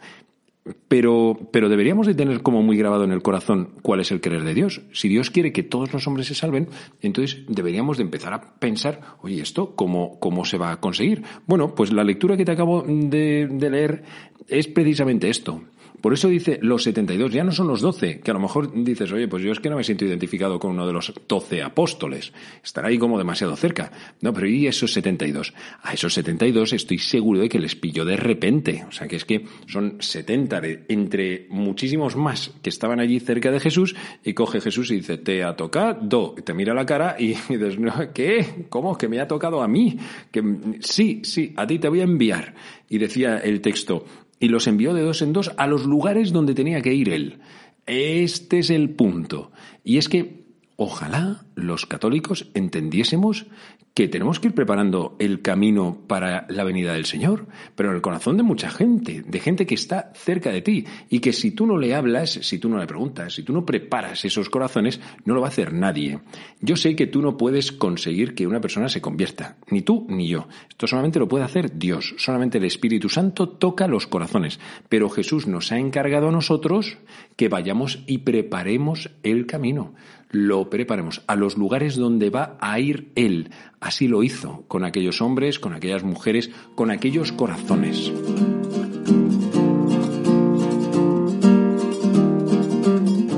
Pero, 0.88 1.37
pero 1.50 1.68
deberíamos 1.68 2.06
de 2.06 2.14
tener 2.14 2.40
como 2.40 2.62
muy 2.62 2.76
grabado 2.78 3.04
en 3.04 3.12
el 3.12 3.23
corazón 3.23 3.75
cuál 3.83 4.00
es 4.00 4.11
el 4.11 4.23
querer 4.23 4.44
de 4.44 4.54
Dios. 4.54 4.80
Si 4.92 5.09
Dios 5.09 5.30
quiere 5.30 5.52
que 5.52 5.62
todos 5.62 5.92
los 5.92 6.06
hombres 6.06 6.26
se 6.26 6.35
salven, 6.35 6.68
entonces 7.02 7.42
deberíamos 7.49 7.99
de 7.99 8.04
empezar 8.04 8.33
a 8.33 8.54
pensar, 8.59 9.00
oye, 9.21 9.42
¿esto 9.42 9.75
cómo, 9.75 10.18
cómo 10.21 10.44
se 10.47 10.56
va 10.56 10.73
a 10.73 10.80
conseguir? 10.80 11.23
Bueno, 11.47 11.75
pues 11.75 11.92
la 11.92 12.02
lectura 12.02 12.37
que 12.37 12.47
te 12.47 12.52
acabo 12.52 12.83
de, 12.83 13.47
de 13.50 13.71
leer 13.71 14.04
es 14.49 14.66
precisamente 14.68 15.28
esto. 15.28 15.61
Por 16.04 16.12
eso 16.12 16.28
dice 16.28 16.58
los 16.61 16.82
72, 16.82 17.32
ya 17.32 17.44
no 17.44 17.50
son 17.50 17.66
los 17.66 17.80
12, 17.80 18.20
que 18.20 18.30
a 18.30 18.34
lo 18.34 18.40
mejor 18.40 18.70
dices, 18.84 19.11
oye, 19.11 19.26
pues 19.26 19.42
yo 19.42 19.52
es 19.52 19.58
que 19.58 19.70
no 19.70 19.76
me 19.76 19.84
siento 19.84 20.04
identificado 20.04 20.58
con 20.58 20.73
uno 20.73 20.87
de 20.87 20.92
los 20.92 21.14
12 21.26 21.62
apóstoles, 21.62 22.30
estará 22.62 22.88
ahí 22.88 22.99
como 22.99 23.16
demasiado 23.16 23.56
cerca. 23.56 23.90
No, 24.20 24.30
pero 24.34 24.46
¿y 24.46 24.66
esos 24.66 24.92
72? 24.92 25.54
A 25.82 25.94
esos 25.94 26.12
72 26.12 26.75
estoy 26.75 26.99
seguro 26.99 27.40
de 27.40 27.49
que 27.49 27.58
les 27.58 27.75
pillo 27.75 28.04
de 28.04 28.18
repente. 28.18 28.84
O 28.87 28.92
sea, 28.92 29.08
que 29.08 29.16
es 29.16 29.25
que 29.25 29.46
son 29.66 29.96
70 29.99 30.61
entre 30.88 31.46
muchísimos 31.49 32.16
más 32.16 32.50
que 32.61 32.68
estaban 32.68 33.00
allí 33.00 33.18
cerca 33.18 33.50
de 33.50 33.61
Jesús 33.61 33.96
y 34.23 34.34
coge 34.34 34.61
Jesús 34.61 34.90
y 34.90 34.96
dice, 34.96 35.16
te 35.16 35.42
ha 35.42 35.56
tocado, 35.56 36.34
te 36.34 36.52
mira 36.52 36.75
la 36.75 36.84
cara 36.84 37.16
y 37.18 37.28
dices, 37.49 37.78
¿qué? 38.12 38.66
¿Cómo? 38.68 38.99
¿Que 38.99 39.08
me 39.08 39.20
ha 39.20 39.26
tocado 39.26 39.62
a 39.62 39.68
mí? 39.68 39.96
Que 40.30 40.42
sí, 40.80 41.23
sí, 41.25 41.54
a 41.56 41.66
ti 41.66 41.78
te 41.78 41.88
voy 41.88 42.00
a 42.00 42.04
enviar. 42.04 42.54
Y 42.90 42.99
decía 42.99 43.38
el 43.38 43.62
texto, 43.62 44.04
y 44.44 44.48
los 44.48 44.66
envió 44.66 44.92
de 44.92 45.00
dos 45.00 45.22
en 45.22 45.32
dos 45.32 45.52
a 45.56 45.66
los 45.66 45.86
lugares 45.86 46.30
donde 46.30 46.54
tenía 46.54 46.82
que 46.82 46.92
ir 46.92 47.08
él. 47.08 47.38
Este 47.86 48.58
es 48.58 48.68
el 48.68 48.90
punto. 48.90 49.52
Y 49.82 49.96
es 49.96 50.10
que 50.10 50.44
ojalá 50.76 51.46
los 51.54 51.87
católicos 51.87 52.50
entendiésemos 52.54 53.46
que 53.94 54.08
tenemos 54.08 54.40
que 54.40 54.49
ir 54.49 54.54
preparando 54.54 55.14
el 55.20 55.40
camino 55.40 56.02
para 56.08 56.46
la 56.49 56.64
venida 56.64 56.94
del 56.94 57.04
Señor, 57.04 57.46
pero 57.76 57.90
en 57.90 57.94
el 57.94 58.02
corazón 58.02 58.37
de 58.37 58.42
mucha 58.42 58.68
gente, 58.68 59.23
de 59.25 59.38
gente 59.38 59.66
que 59.66 59.76
está 59.76 60.11
cerca 60.16 60.50
de 60.50 60.62
ti, 60.62 60.84
y 61.11 61.20
que 61.20 61.32
si 61.32 61.52
tú 61.52 61.64
no 61.64 61.78
le 61.78 61.94
hablas, 61.94 62.32
si 62.42 62.58
tú 62.58 62.68
no 62.68 62.78
le 62.78 62.88
preguntas, 62.88 63.34
si 63.34 63.44
tú 63.44 63.52
no 63.52 63.64
preparas 63.64 64.25
esos 64.25 64.50
corazones, 64.50 65.00
no 65.25 65.34
lo 65.34 65.42
va 65.42 65.46
a 65.46 65.50
hacer 65.50 65.73
nadie. 65.73 66.18
Yo 66.61 66.75
sé 66.75 66.96
que 66.96 67.06
tú 67.06 67.23
no 67.23 67.37
puedes 67.37 67.70
conseguir 67.70 68.34
que 68.34 68.49
una 68.49 68.61
persona 68.61 68.88
se 68.88 69.00
convierta, 69.00 69.58
ni 69.70 69.82
tú 69.82 70.06
ni 70.08 70.26
yo. 70.26 70.49
Esto 70.68 70.88
solamente 70.88 71.20
lo 71.20 71.28
puede 71.28 71.44
hacer 71.44 71.78
Dios, 71.78 72.16
solamente 72.18 72.58
el 72.58 72.64
Espíritu 72.64 73.08
Santo 73.08 73.49
toca 73.49 73.87
los 73.87 74.08
corazones, 74.08 74.58
pero 74.88 75.08
Jesús 75.08 75.46
nos 75.46 75.70
ha 75.70 75.78
encargado 75.78 76.30
a 76.30 76.32
nosotros 76.32 76.99
que 77.37 77.49
vayamos 77.49 78.02
y 78.08 78.18
preparemos 78.18 79.11
el 79.23 79.46
camino 79.46 79.94
lo 80.34 80.68
preparemos 80.68 81.23
a 81.28 81.37
los 81.44 81.58
lugares 81.58 81.96
donde 81.96 82.30
va 82.30 82.56
a 82.58 82.80
ir 82.80 83.12
Él. 83.16 83.50
Así 83.78 84.08
lo 84.08 84.22
hizo 84.22 84.64
con 84.66 84.82
aquellos 84.82 85.20
hombres, 85.20 85.58
con 85.58 85.74
aquellas 85.74 86.02
mujeres, 86.02 86.50
con 86.74 86.90
aquellos 86.90 87.32
corazones. 87.32 88.10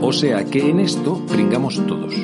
O 0.01 0.13
sea 0.13 0.45
que 0.45 0.71
en 0.71 0.79
esto 0.79 1.17
bringamos 1.29 1.85
todos. 1.89 2.15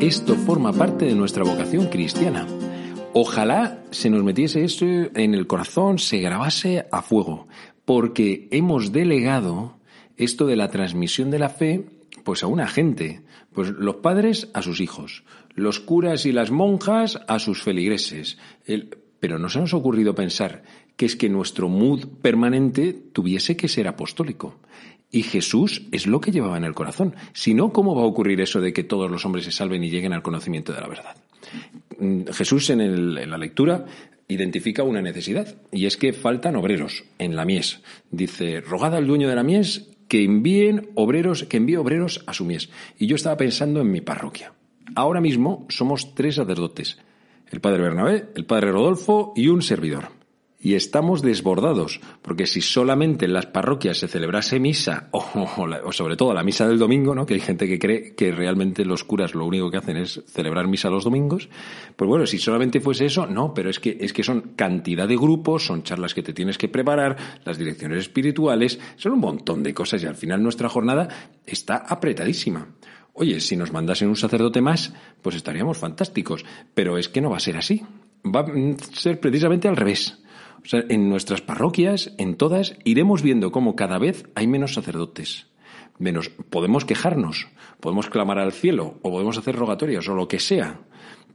Esto 0.00 0.34
forma 0.34 0.74
parte 0.74 1.06
de 1.06 1.14
nuestra 1.14 1.44
vocación 1.44 1.86
cristiana. 1.86 2.46
Ojalá 3.14 3.82
se 3.90 4.10
nos 4.10 4.22
metiese 4.22 4.64
esto 4.64 4.84
en 4.84 5.32
el 5.32 5.46
corazón, 5.46 5.98
se 5.98 6.18
grabase 6.18 6.84
a 6.92 7.00
fuego, 7.00 7.48
porque 7.86 8.48
hemos 8.50 8.92
delegado 8.92 9.78
esto 10.18 10.46
de 10.46 10.56
la 10.56 10.68
transmisión 10.68 11.30
de 11.30 11.38
la 11.38 11.48
fe 11.48 11.86
pues 12.26 12.42
a 12.42 12.48
una 12.48 12.66
gente, 12.66 13.22
pues 13.54 13.70
los 13.70 13.96
padres 13.96 14.50
a 14.52 14.60
sus 14.60 14.80
hijos, 14.80 15.22
los 15.54 15.78
curas 15.78 16.26
y 16.26 16.32
las 16.32 16.50
monjas 16.50 17.20
a 17.28 17.38
sus 17.38 17.62
feligreses. 17.62 18.36
pero 19.20 19.38
nos 19.38 19.54
ha 19.54 19.76
ocurrido 19.76 20.16
pensar 20.16 20.64
que 20.96 21.06
es 21.06 21.14
que 21.14 21.28
nuestro 21.28 21.68
mood 21.68 22.08
permanente 22.20 22.92
tuviese 23.12 23.56
que 23.56 23.68
ser 23.68 23.86
apostólico. 23.86 24.58
Y 25.12 25.22
Jesús 25.22 25.82
es 25.92 26.08
lo 26.08 26.20
que 26.20 26.32
llevaba 26.32 26.56
en 26.56 26.64
el 26.64 26.74
corazón. 26.74 27.14
Si 27.32 27.54
no, 27.54 27.72
¿cómo 27.72 27.94
va 27.94 28.02
a 28.02 28.06
ocurrir 28.06 28.40
eso 28.40 28.60
de 28.60 28.72
que 28.72 28.82
todos 28.82 29.08
los 29.08 29.24
hombres 29.24 29.44
se 29.44 29.52
salven 29.52 29.84
y 29.84 29.90
lleguen 29.90 30.12
al 30.12 30.22
conocimiento 30.22 30.72
de 30.72 30.80
la 30.80 30.88
verdad? 30.88 31.16
Mm, 32.00 32.24
Jesús 32.32 32.70
en, 32.70 32.80
en 32.80 33.30
la 33.30 33.38
lectura 33.38 33.84
identifica 34.26 34.82
una 34.82 35.00
necesidad 35.00 35.54
y 35.70 35.86
es 35.86 35.96
que 35.96 36.12
faltan 36.12 36.56
obreros 36.56 37.04
en 37.20 37.36
la 37.36 37.44
mies. 37.44 37.82
Dice, 38.10 38.62
rogad 38.62 38.96
al 38.96 39.06
dueño 39.06 39.28
de 39.28 39.36
la 39.36 39.44
mies 39.44 39.95
que 40.16 40.24
envíen 40.24 40.88
obreros, 40.94 41.44
que 41.44 41.58
envíe 41.58 41.76
obreros 41.76 42.24
a 42.26 42.32
su 42.32 42.46
mies. 42.46 42.70
Y 42.96 43.06
yo 43.06 43.16
estaba 43.16 43.36
pensando 43.36 43.82
en 43.82 43.90
mi 43.90 44.00
parroquia. 44.00 44.54
Ahora 44.94 45.20
mismo 45.20 45.66
somos 45.68 46.14
tres 46.14 46.36
sacerdotes. 46.36 46.96
El 47.50 47.60
padre 47.60 47.82
Bernabé, 47.82 48.30
el 48.34 48.46
padre 48.46 48.72
Rodolfo 48.72 49.34
y 49.36 49.48
un 49.48 49.60
servidor 49.60 50.15
y 50.58 50.74
estamos 50.74 51.22
desbordados, 51.22 52.00
porque 52.22 52.46
si 52.46 52.60
solamente 52.60 53.26
en 53.26 53.34
las 53.34 53.46
parroquias 53.46 53.98
se 53.98 54.08
celebrase 54.08 54.58
misa, 54.58 55.08
o, 55.12 55.92
sobre 55.92 56.16
todo 56.16 56.32
la 56.32 56.42
misa 56.42 56.66
del 56.66 56.78
domingo, 56.78 57.14
¿no? 57.14 57.26
que 57.26 57.34
hay 57.34 57.40
gente 57.40 57.66
que 57.66 57.78
cree 57.78 58.14
que 58.14 58.32
realmente 58.32 58.84
los 58.84 59.04
curas 59.04 59.34
lo 59.34 59.44
único 59.44 59.70
que 59.70 59.76
hacen 59.76 59.98
es 59.98 60.22
celebrar 60.26 60.66
misa 60.66 60.88
los 60.88 61.04
domingos, 61.04 61.48
pues 61.94 62.08
bueno, 62.08 62.26
si 62.26 62.38
solamente 62.38 62.80
fuese 62.80 63.06
eso, 63.06 63.26
no, 63.26 63.52
pero 63.52 63.68
es 63.68 63.78
que, 63.78 63.98
es 64.00 64.12
que 64.12 64.22
son 64.22 64.52
cantidad 64.56 65.06
de 65.06 65.16
grupos, 65.16 65.66
son 65.66 65.82
charlas 65.82 66.14
que 66.14 66.22
te 66.22 66.32
tienes 66.32 66.58
que 66.58 66.68
preparar, 66.68 67.16
las 67.44 67.58
direcciones 67.58 67.98
espirituales, 67.98 68.78
son 68.96 69.12
un 69.12 69.20
montón 69.20 69.62
de 69.62 69.74
cosas 69.74 70.02
y 70.02 70.06
al 70.06 70.16
final 70.16 70.42
nuestra 70.42 70.68
jornada 70.68 71.08
está 71.44 71.76
apretadísima. 71.76 72.74
Oye, 73.12 73.40
si 73.40 73.56
nos 73.56 73.72
mandasen 73.72 74.08
un 74.08 74.16
sacerdote 74.16 74.60
más, 74.60 74.92
pues 75.22 75.36
estaríamos 75.36 75.78
fantásticos, 75.78 76.44
pero 76.74 76.98
es 76.98 77.08
que 77.08 77.20
no 77.20 77.30
va 77.30 77.38
a 77.38 77.40
ser 77.40 77.56
así. 77.56 77.82
Va 78.24 78.40
a 78.40 78.46
ser 78.92 79.20
precisamente 79.20 79.68
al 79.68 79.76
revés 79.76 80.18
o 80.66 80.68
sea, 80.68 80.84
en 80.88 81.08
nuestras 81.08 81.42
parroquias, 81.42 82.12
en 82.18 82.34
todas, 82.34 82.76
iremos 82.82 83.22
viendo 83.22 83.52
cómo 83.52 83.76
cada 83.76 84.00
vez 84.00 84.26
hay 84.34 84.48
menos 84.48 84.74
sacerdotes. 84.74 85.46
Menos, 86.00 86.28
podemos 86.28 86.84
quejarnos, 86.84 87.46
podemos 87.78 88.10
clamar 88.10 88.40
al 88.40 88.50
cielo, 88.50 88.98
o 89.02 89.12
podemos 89.12 89.38
hacer 89.38 89.54
rogatorias, 89.54 90.08
o 90.08 90.16
lo 90.16 90.26
que 90.26 90.40
sea. 90.40 90.80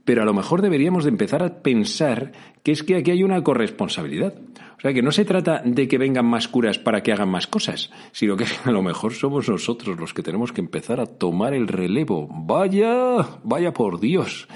Pero 0.04 0.20
a 0.20 0.26
lo 0.26 0.34
mejor 0.34 0.60
deberíamos 0.60 1.04
de 1.04 1.10
empezar 1.10 1.42
a 1.42 1.62
pensar 1.62 2.32
que 2.62 2.72
es 2.72 2.82
que 2.82 2.96
aquí 2.96 3.10
hay 3.10 3.22
una 3.22 3.42
corresponsabilidad. 3.42 4.34
O 4.76 4.80
sea, 4.82 4.92
que 4.92 5.00
no 5.00 5.12
se 5.12 5.24
trata 5.24 5.62
de 5.64 5.88
que 5.88 5.96
vengan 5.96 6.26
más 6.26 6.46
curas 6.48 6.78
para 6.78 7.02
que 7.02 7.12
hagan 7.12 7.30
más 7.30 7.46
cosas, 7.46 7.90
sino 8.10 8.36
que 8.36 8.44
a 8.64 8.70
lo 8.70 8.82
mejor 8.82 9.14
somos 9.14 9.48
nosotros 9.48 9.98
los 9.98 10.12
que 10.12 10.22
tenemos 10.22 10.52
que 10.52 10.60
empezar 10.60 11.00
a 11.00 11.06
tomar 11.06 11.54
el 11.54 11.68
relevo. 11.68 12.28
Vaya, 12.30 13.38
vaya 13.44 13.72
por 13.72 13.98
Dios. 13.98 14.46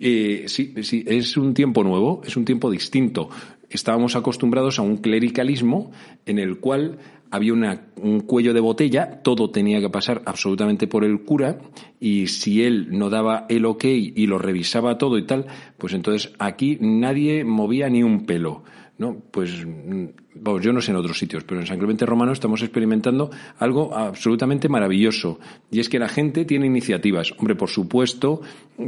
Eh, 0.00 0.44
sí, 0.46 0.74
sí, 0.82 1.04
es 1.06 1.36
un 1.36 1.54
tiempo 1.54 1.82
nuevo, 1.82 2.20
es 2.24 2.36
un 2.36 2.44
tiempo 2.44 2.70
distinto 2.70 3.30
estábamos 3.70 4.16
acostumbrados 4.16 4.78
a 4.78 4.82
un 4.82 4.98
clericalismo 4.98 5.90
en 6.26 6.38
el 6.38 6.58
cual 6.58 6.98
había 7.30 7.52
un 7.52 8.20
cuello 8.20 8.54
de 8.54 8.60
botella, 8.60 9.20
todo 9.22 9.50
tenía 9.50 9.80
que 9.80 9.90
pasar 9.90 10.22
absolutamente 10.24 10.86
por 10.86 11.04
el 11.04 11.24
cura 11.24 11.58
y 12.00 12.28
si 12.28 12.62
él 12.62 12.88
no 12.90 13.10
daba 13.10 13.44
el 13.48 13.66
ok 13.66 13.84
y 13.84 14.26
lo 14.26 14.38
revisaba 14.38 14.98
todo 14.98 15.18
y 15.18 15.26
tal, 15.26 15.46
pues 15.76 15.92
entonces 15.92 16.32
aquí 16.38 16.78
nadie 16.80 17.44
movía 17.44 17.90
ni 17.90 18.02
un 18.02 18.24
pelo. 18.24 18.62
¿No? 18.98 19.16
Pues 19.30 19.64
vamos, 20.34 20.62
yo 20.62 20.72
no 20.72 20.80
sé 20.80 20.90
en 20.90 20.96
otros 20.96 21.18
sitios, 21.18 21.44
pero 21.44 21.60
en 21.60 21.66
San 21.66 21.78
Clemente 21.78 22.04
Romano 22.04 22.32
estamos 22.32 22.62
experimentando 22.62 23.30
algo 23.58 23.96
absolutamente 23.96 24.68
maravilloso. 24.68 25.38
Y 25.70 25.80
es 25.80 25.88
que 25.88 25.98
la 25.98 26.08
gente 26.08 26.44
tiene 26.44 26.66
iniciativas. 26.66 27.32
Hombre, 27.38 27.54
por 27.54 27.70
supuesto, 27.70 28.40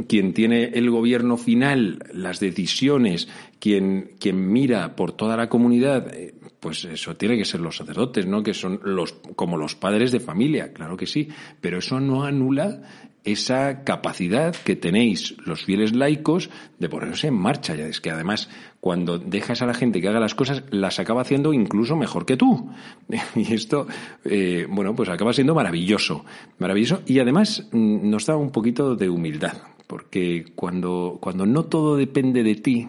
quien 0.07 0.33
tiene 0.33 0.65
el 0.65 0.89
gobierno 0.89 1.37
final, 1.37 2.03
las 2.13 2.39
decisiones, 2.39 3.29
quien, 3.59 4.11
quien 4.19 4.51
mira 4.51 4.95
por 4.95 5.13
toda 5.13 5.37
la 5.37 5.47
comunidad, 5.47 6.13
eh, 6.13 6.35
pues 6.59 6.85
eso 6.85 7.15
tiene 7.15 7.37
que 7.37 7.45
ser 7.45 7.61
los 7.61 7.77
sacerdotes, 7.77 8.27
¿no? 8.27 8.43
Que 8.43 8.53
son 8.53 8.79
los, 8.83 9.13
como 9.35 9.57
los 9.57 9.75
padres 9.75 10.11
de 10.11 10.19
familia, 10.19 10.73
claro 10.73 10.97
que 10.97 11.07
sí. 11.07 11.29
Pero 11.59 11.79
eso 11.79 11.99
no 11.99 12.23
anula 12.23 12.81
esa 13.23 13.83
capacidad 13.83 14.55
que 14.55 14.75
tenéis 14.75 15.35
los 15.45 15.63
fieles 15.63 15.93
laicos 15.93 16.49
de 16.79 16.89
ponerse 16.89 17.27
en 17.27 17.35
marcha. 17.35 17.75
Ya 17.75 17.85
es 17.85 18.01
que 18.01 18.09
además, 18.09 18.49
cuando 18.79 19.19
dejas 19.19 19.61
a 19.61 19.65
la 19.65 19.73
gente 19.73 20.01
que 20.01 20.07
haga 20.07 20.19
las 20.19 20.35
cosas, 20.35 20.63
las 20.71 20.99
acaba 20.99 21.21
haciendo 21.21 21.53
incluso 21.53 21.95
mejor 21.95 22.25
que 22.25 22.37
tú. 22.37 22.69
Y 23.35 23.53
esto, 23.53 23.87
eh, 24.25 24.65
bueno, 24.69 24.95
pues 24.95 25.09
acaba 25.09 25.33
siendo 25.33 25.55
maravilloso. 25.55 26.25
Maravilloso. 26.59 27.01
Y 27.05 27.19
además 27.19 27.67
mm, 27.71 28.09
nos 28.09 28.25
da 28.25 28.35
un 28.35 28.51
poquito 28.51 28.95
de 28.95 29.09
humildad. 29.09 29.57
Porque 29.87 30.45
cuando, 30.55 31.17
cuando 31.21 31.45
no 31.45 31.65
todo 31.65 31.97
depende 31.97 32.43
de 32.43 32.55
ti, 32.55 32.87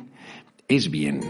es 0.68 0.90
bien. 0.90 1.20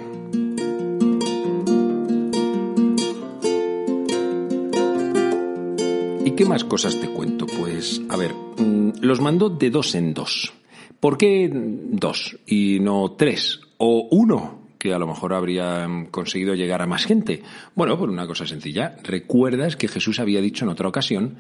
¿Y 6.25 6.31
qué 6.33 6.45
más 6.45 6.65
cosas 6.65 7.01
te 7.01 7.09
cuento? 7.09 7.47
Pues, 7.47 8.01
a 8.09 8.17
ver, 8.17 8.33
mm, 8.33 8.72
los 9.01 9.21
mandó 9.21 9.49
de 9.49 9.71
dos 9.71 9.95
en 9.95 10.15
dos. 10.15 10.53
¿Por 11.01 11.19
qué 11.19 11.51
dos 11.53 12.39
y 12.47 12.79
no 12.81 13.13
tres 13.13 13.61
o 13.79 14.09
uno? 14.11 14.63
que 14.83 14.93
a 14.93 14.99
lo 14.99 15.07
mejor 15.07 15.33
habría 15.33 15.87
conseguido 16.11 16.57
llegar 16.57 16.83
a 16.83 16.89
más 16.89 17.05
gente. 17.05 17.41
Bueno, 17.77 17.97
por 17.97 18.11
una 18.11 18.27
cosa 18.27 18.49
sencilla. 18.49 18.97
Recuerdas 19.05 19.77
que 19.77 19.87
Jesús 19.87 20.19
había 20.19 20.41
dicho 20.41 20.65
en 20.65 20.71
otra 20.71 20.89
ocasión, 20.89 21.37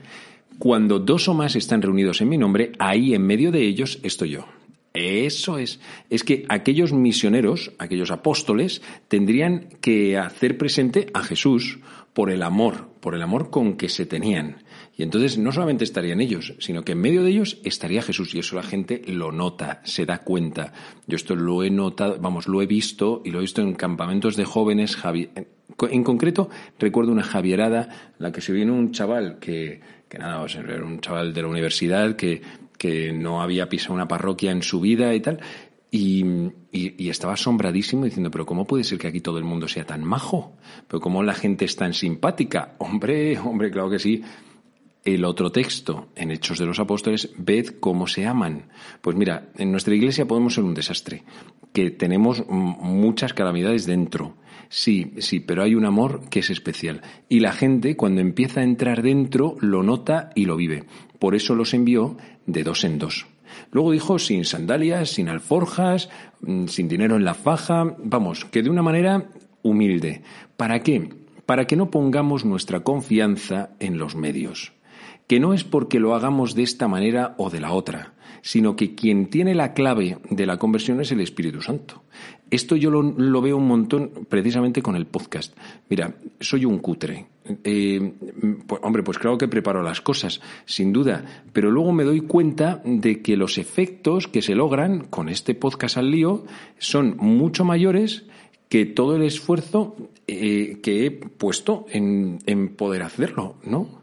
cuando 0.61 1.00
dos 1.00 1.26
o 1.26 1.35
más 1.35 1.56
están 1.56 1.82
reunidos 1.82 2.21
en 2.21 2.28
mi 2.28 2.38
nombre, 2.38 2.71
ahí 2.78 3.14
en 3.14 3.26
medio 3.26 3.50
de 3.50 3.66
ellos 3.66 3.99
estoy 4.04 4.30
yo. 4.30 4.47
Eso 4.94 5.59
es. 5.59 5.80
Es 6.09 6.23
que 6.23 6.44
aquellos 6.49 6.92
misioneros, 6.92 7.73
aquellos 7.78 8.12
apóstoles, 8.12 8.80
tendrían 9.09 9.71
que 9.80 10.18
hacer 10.18 10.56
presente 10.56 11.06
a 11.12 11.23
Jesús 11.23 11.80
por 12.12 12.30
el 12.30 12.44
amor, 12.44 12.90
por 13.00 13.16
el 13.16 13.23
amor 13.23 13.50
con 13.50 13.76
que 13.76 13.88
se 13.88 14.06
tenían. 14.06 14.59
Y 14.96 15.02
entonces 15.02 15.38
no 15.38 15.52
solamente 15.52 15.84
estarían 15.84 16.20
ellos, 16.20 16.54
sino 16.58 16.84
que 16.84 16.92
en 16.92 17.00
medio 17.00 17.22
de 17.22 17.30
ellos 17.30 17.58
estaría 17.64 18.02
Jesús 18.02 18.34
y 18.34 18.40
eso 18.40 18.56
la 18.56 18.62
gente 18.62 19.02
lo 19.06 19.32
nota, 19.32 19.80
se 19.84 20.04
da 20.04 20.18
cuenta. 20.18 20.72
Yo 21.06 21.16
esto 21.16 21.34
lo 21.34 21.62
he 21.62 21.70
notado, 21.70 22.18
vamos, 22.20 22.46
lo 22.46 22.61
he 22.61 22.66
visto 22.66 23.22
y 23.25 23.30
lo 23.30 23.38
he 23.38 23.42
visto 23.42 23.62
en 23.62 23.75
campamentos 23.75 24.37
de 24.37 24.44
jóvenes. 24.44 24.99
En 25.90 26.04
concreto, 26.04 26.50
recuerdo 26.78 27.11
una 27.11 27.22
javierada 27.22 28.12
la 28.18 28.32
que 28.32 28.42
se 28.42 28.52
vino 28.52 28.75
un 28.75 28.92
chaval 28.92 29.38
que, 29.38 29.80
que 30.08 30.18
nada, 30.18 30.44
era 30.46 30.84
un 30.84 31.00
chaval 31.00 31.32
de 31.32 31.42
la 31.42 31.49
universidad 31.49 32.14
que, 32.14 32.42
que 32.76 33.12
no 33.12 33.40
había 33.40 33.68
pisado 33.68 33.94
una 33.94 34.08
parroquia 34.08 34.50
en 34.50 34.62
su 34.62 34.80
vida 34.80 35.14
y 35.14 35.20
tal, 35.20 35.40
y, 35.94 36.25
y, 36.72 37.11
estaba 37.11 37.34
asombradísimo 37.34 38.06
diciendo, 38.06 38.30
pero 38.30 38.46
¿cómo 38.46 38.66
puede 38.66 38.82
ser 38.82 38.99
que 38.99 39.08
aquí 39.08 39.20
todo 39.20 39.37
el 39.37 39.44
mundo 39.44 39.68
sea 39.68 39.84
tan 39.84 40.02
majo? 40.02 40.56
¿Pero 40.88 41.00
cómo 41.00 41.22
la 41.22 41.34
gente 41.34 41.66
es 41.66 41.76
tan 41.76 41.92
simpática? 41.92 42.76
Hombre, 42.78 43.38
hombre, 43.38 43.70
claro 43.70 43.90
que 43.90 43.99
sí. 43.99 44.22
El 45.04 45.25
otro 45.25 45.50
texto, 45.50 46.09
en 46.14 46.30
Hechos 46.30 46.59
de 46.59 46.66
los 46.66 46.78
Apóstoles, 46.78 47.30
ved 47.37 47.80
cómo 47.80 48.06
se 48.06 48.25
aman. 48.25 48.68
Pues 49.00 49.16
mira, 49.16 49.49
en 49.56 49.73
nuestra 49.73 49.97
iglesia 49.97 50.28
podemos 50.28 50.54
ser 50.54 50.62
un 50.62 50.75
desastre, 50.75 51.25
que 51.73 51.90
tenemos 51.90 52.44
muchas 52.49 53.35
calamidades 53.35 53.85
dentro. 53.87 54.37
Sí, 54.68 55.12
sí, 55.18 55.40
pero 55.40 55.64
hay 55.64 55.75
un 55.75 55.87
amor 55.87 56.28
que 56.30 56.38
es 56.38 56.50
especial. 56.50 57.02
Y 57.28 57.40
la 57.40 57.52
gente, 57.52 57.97
cuando 57.97 58.21
empieza 58.21 58.61
a 58.61 58.64
entrar 58.64 59.02
dentro, 59.02 59.56
lo 59.61 59.82
nota 59.82 60.30
y 60.37 60.44
lo 60.44 60.56
vive. 60.56 60.85
Por 61.18 61.35
eso 61.35 61.56
los 61.56 61.75
envió 61.75 62.16
de 62.47 62.62
dos 62.62 62.85
en 62.85 62.99
dos. 62.99 63.26
Luego 63.73 63.90
dijo 63.90 64.21
sin 64.21 64.44
sandalias, 64.44 65.11
sin 65.11 65.28
alforjas, 65.28 66.11
mm, 66.42 66.66
sin 66.66 66.87
dinero 66.88 67.16
en 67.16 67.25
la 67.25 67.35
faja, 67.35 67.97
vamos, 67.99 68.44
que 68.44 68.62
de 68.62 68.71
una 68.71 68.82
manera 68.82 69.30
humilde. 69.62 70.23
¿Para 70.56 70.80
qué? 70.80 71.11
Para 71.44 71.66
que 71.66 71.76
no 71.76 71.90
pongamos 71.90 72.44
nuestra 72.44 72.80
confianza 72.80 73.71
en 73.80 73.99
los 73.99 74.14
medios. 74.14 74.73
Que 75.32 75.40
no 75.40 75.54
es 75.54 75.64
porque 75.64 75.98
lo 75.98 76.14
hagamos 76.14 76.54
de 76.54 76.62
esta 76.62 76.88
manera 76.88 77.34
o 77.38 77.48
de 77.48 77.58
la 77.58 77.72
otra, 77.72 78.12
sino 78.42 78.76
que 78.76 78.94
quien 78.94 79.30
tiene 79.30 79.54
la 79.54 79.72
clave 79.72 80.18
de 80.28 80.44
la 80.44 80.58
conversión 80.58 81.00
es 81.00 81.10
el 81.10 81.22
Espíritu 81.22 81.62
Santo. 81.62 82.02
Esto 82.50 82.76
yo 82.76 82.90
lo, 82.90 83.40
veo 83.40 83.56
un 83.56 83.66
montón 83.66 84.10
precisamente 84.28 84.82
con 84.82 84.94
el 84.94 85.06
podcast. 85.06 85.56
Mira, 85.88 86.16
soy 86.38 86.66
un 86.66 86.80
cutre. 86.80 87.28
Eh, 87.64 88.12
pues, 88.66 88.82
hombre, 88.84 89.02
pues 89.02 89.18
claro 89.18 89.38
que 89.38 89.48
preparo 89.48 89.82
las 89.82 90.02
cosas, 90.02 90.42
sin 90.66 90.92
duda, 90.92 91.24
pero 91.54 91.70
luego 91.70 91.92
me 91.92 92.04
doy 92.04 92.20
cuenta 92.20 92.82
de 92.84 93.22
que 93.22 93.38
los 93.38 93.56
efectos 93.56 94.28
que 94.28 94.42
se 94.42 94.54
logran 94.54 95.06
con 95.06 95.30
este 95.30 95.54
podcast 95.54 95.96
al 95.96 96.10
lío 96.10 96.44
son 96.76 97.16
mucho 97.16 97.64
mayores 97.64 98.26
que 98.68 98.84
todo 98.84 99.16
el 99.16 99.22
esfuerzo 99.22 99.96
eh, 100.26 100.80
que 100.82 101.06
he 101.06 101.10
puesto 101.10 101.86
en, 101.88 102.38
en 102.44 102.76
poder 102.76 103.02
hacerlo, 103.02 103.56
¿no? 103.64 104.01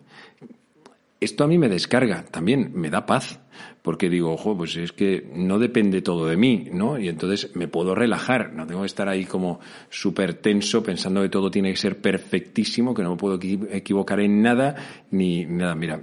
Esto 1.21 1.43
a 1.43 1.47
mí 1.47 1.57
me 1.57 1.67
descarga, 1.67 2.23
también 2.23 2.71
me 2.75 2.89
da 2.89 3.05
paz, 3.05 3.41
porque 3.81 4.09
digo, 4.09 4.31
ojo, 4.31 4.55
pues 4.55 4.77
es 4.77 4.93
que 4.93 5.29
no 5.35 5.59
depende 5.59 6.01
todo 6.01 6.25
de 6.27 6.38
mí, 6.38 6.69
¿no? 6.71 6.97
Y 6.97 7.09
entonces 7.09 7.53
me 7.55 7.67
puedo 7.67 7.93
relajar, 7.93 8.53
no 8.53 8.65
tengo 8.65 8.81
que 8.81 8.88
estar 8.88 9.09
ahí 9.09 9.25
como 9.25 9.59
súper 9.89 10.35
tenso 10.35 10.81
pensando 10.81 11.21
que 11.21 11.27
todo 11.27 11.51
tiene 11.51 11.71
que 11.71 11.77
ser 11.77 11.99
perfectísimo, 11.99 12.93
que 12.93 13.03
no 13.03 13.11
me 13.11 13.17
puedo 13.17 13.38
equivocar 13.38 14.21
en 14.21 14.41
nada, 14.41 14.75
ni 15.11 15.45
nada. 15.45 15.75
Mira, 15.75 16.01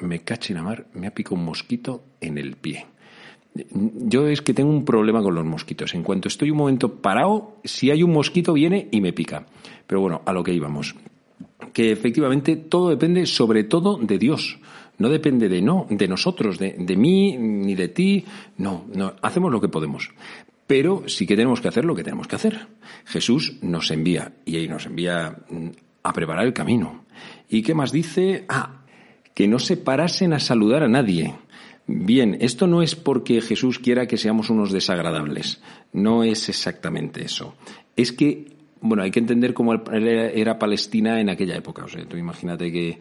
me 0.00 0.20
cache 0.20 0.54
la 0.54 0.62
mar, 0.62 0.86
me 0.94 1.08
ha 1.08 1.14
picado 1.14 1.34
un 1.34 1.44
mosquito 1.44 2.04
en 2.20 2.38
el 2.38 2.54
pie. 2.54 2.86
Yo 3.54 4.28
es 4.28 4.40
que 4.40 4.54
tengo 4.54 4.70
un 4.70 4.84
problema 4.84 5.22
con 5.22 5.34
los 5.34 5.44
mosquitos. 5.44 5.94
En 5.94 6.04
cuanto 6.04 6.28
estoy 6.28 6.50
un 6.50 6.58
momento 6.58 6.94
parado, 6.96 7.56
si 7.64 7.90
hay 7.90 8.02
un 8.02 8.12
mosquito 8.12 8.52
viene 8.52 8.88
y 8.92 9.00
me 9.00 9.12
pica. 9.12 9.46
Pero 9.86 10.00
bueno, 10.00 10.22
a 10.24 10.32
lo 10.32 10.42
que 10.42 10.52
íbamos 10.52 10.94
que 11.74 11.92
efectivamente 11.92 12.56
todo 12.56 12.88
depende 12.88 13.26
sobre 13.26 13.64
todo 13.64 13.98
de 13.98 14.16
Dios. 14.16 14.58
No 14.96 15.08
depende 15.08 15.48
de 15.48 15.60
no, 15.60 15.86
de 15.90 16.06
nosotros, 16.08 16.56
de, 16.56 16.76
de 16.78 16.96
mí, 16.96 17.36
ni 17.36 17.74
de 17.74 17.88
ti. 17.88 18.24
No, 18.56 18.86
no, 18.94 19.14
hacemos 19.20 19.50
lo 19.50 19.60
que 19.60 19.68
podemos. 19.68 20.10
Pero 20.68 21.02
sí 21.08 21.26
que 21.26 21.36
tenemos 21.36 21.60
que 21.60 21.68
hacer 21.68 21.84
lo 21.84 21.96
que 21.96 22.04
tenemos 22.04 22.28
que 22.28 22.36
hacer. 22.36 22.68
Jesús 23.04 23.58
nos 23.60 23.90
envía 23.90 24.32
y 24.46 24.56
ahí 24.56 24.68
nos 24.68 24.86
envía 24.86 25.36
mm, 25.50 25.68
a 26.04 26.12
preparar 26.12 26.46
el 26.46 26.54
camino. 26.54 27.04
¿Y 27.48 27.62
qué 27.62 27.74
más 27.74 27.90
dice? 27.90 28.44
Ah, 28.48 28.84
que 29.34 29.48
no 29.48 29.58
se 29.58 29.76
parasen 29.76 30.32
a 30.32 30.38
saludar 30.38 30.84
a 30.84 30.88
nadie. 30.88 31.34
Bien, 31.86 32.38
esto 32.40 32.68
no 32.68 32.82
es 32.82 32.94
porque 32.94 33.42
Jesús 33.42 33.80
quiera 33.80 34.06
que 34.06 34.16
seamos 34.16 34.48
unos 34.48 34.72
desagradables. 34.72 35.60
No 35.92 36.22
es 36.22 36.48
exactamente 36.48 37.24
eso. 37.24 37.56
Es 37.96 38.12
que 38.12 38.54
bueno, 38.84 39.02
hay 39.02 39.10
que 39.10 39.18
entender 39.18 39.54
cómo 39.54 39.72
era 39.72 40.58
Palestina 40.58 41.18
en 41.18 41.30
aquella 41.30 41.56
época. 41.56 41.84
O 41.84 41.88
sea, 41.88 42.04
tú 42.04 42.18
imagínate 42.18 42.70
que, 42.70 42.98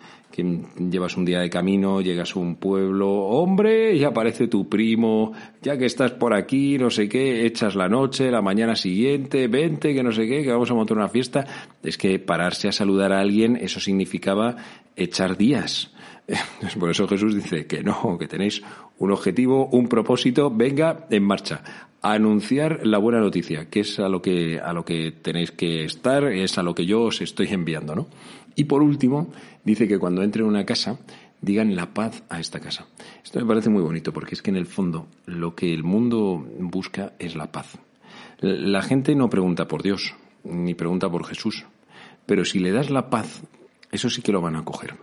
llevas 0.80 1.18
un 1.18 1.26
día 1.26 1.42
de 1.42 1.50
camino, 1.50 2.00
llegas 2.00 2.38
a 2.38 2.40
un 2.40 2.56
pueblo, 2.56 3.12
hombre, 3.12 3.94
y 3.94 4.06
aparece 4.06 4.48
tu 4.48 4.70
primo, 4.70 5.34
ya 5.62 5.78
que 5.78 5.86
estás 5.86 6.12
por 6.12 6.34
aquí, 6.34 6.78
no 6.78 6.90
sé 6.90 7.10
qué, 7.10 7.46
echas 7.46 7.76
la 7.76 7.90
noche, 7.90 8.32
la 8.32 8.42
mañana 8.42 8.78
siguiente, 8.78 9.50
vente, 9.50 9.94
que 9.94 10.04
no 10.04 10.14
sé 10.14 10.26
qué, 10.26 10.42
que 10.42 10.52
vamos 10.54 10.72
a 10.72 10.74
montar 10.74 10.96
una 10.96 11.10
fiesta. 11.10 11.46
Es 11.84 11.98
que 11.98 12.18
pararse 12.18 12.70
a 12.70 12.72
saludar 12.72 13.12
a 13.12 13.20
alguien, 13.20 13.58
eso 13.58 13.82
significaba 13.82 14.56
echar 14.96 15.36
días. 15.36 15.92
Por 16.80 16.92
eso 16.92 17.10
Jesús 17.10 17.36
dice 17.36 17.68
que 17.68 17.84
no, 17.84 18.18
que 18.18 18.30
tenéis 18.30 18.64
un 19.00 19.12
objetivo, 19.12 19.68
un 19.68 19.90
propósito, 19.90 20.50
venga, 20.50 21.08
en 21.10 21.24
marcha 21.24 21.62
anunciar 22.04 22.86
la 22.86 22.98
buena 22.98 23.20
noticia, 23.20 23.70
que 23.70 23.80
es 23.80 23.98
a 23.98 24.10
lo 24.10 24.22
que, 24.22 24.60
a 24.60 24.74
lo 24.74 24.84
que 24.84 25.12
tenéis 25.12 25.52
que 25.52 25.86
estar, 25.86 26.26
es 26.26 26.58
a 26.58 26.64
lo 26.64 26.76
que 26.76 26.86
yo 26.86 27.04
os 27.04 27.22
estoy 27.22 27.48
enviando, 27.48 27.96
¿no? 27.96 28.08
Y 28.56 28.66
por 28.66 28.84
último, 28.84 29.32
dice 29.64 29.88
que 29.88 29.98
cuando 29.98 30.22
entren 30.22 30.46
en 30.46 30.52
una 30.52 30.66
casa, 30.66 31.00
digan 31.42 31.76
la 31.76 31.94
paz 31.94 32.24
a 32.30 32.40
esta 32.40 32.60
casa. 32.60 32.88
Esto 33.24 33.40
me 33.40 33.46
parece 33.46 33.70
muy 33.70 33.82
bonito, 33.82 34.12
porque 34.12 34.36
es 34.36 34.42
que 34.42 34.52
en 34.52 34.58
el 34.58 34.66
fondo 34.66 35.08
lo 35.26 35.56
que 35.56 35.74
el 35.74 35.84
mundo 35.84 36.46
busca 36.60 37.14
es 37.20 37.36
la 37.36 37.52
paz. 37.52 37.80
La 38.40 38.82
gente 38.82 39.16
no 39.16 39.30
pregunta 39.30 39.70
por 39.70 39.82
Dios, 39.82 40.14
ni 40.44 40.76
pregunta 40.76 41.10
por 41.10 41.26
Jesús, 41.26 41.66
pero 42.26 42.44
si 42.44 42.60
le 42.60 42.72
das 42.72 42.90
la 42.90 43.10
paz, 43.10 43.44
eso 43.92 44.10
sí 44.10 44.22
que 44.22 44.34
lo 44.34 44.42
van 44.42 44.58
a 44.58 44.66
coger. 44.66 44.96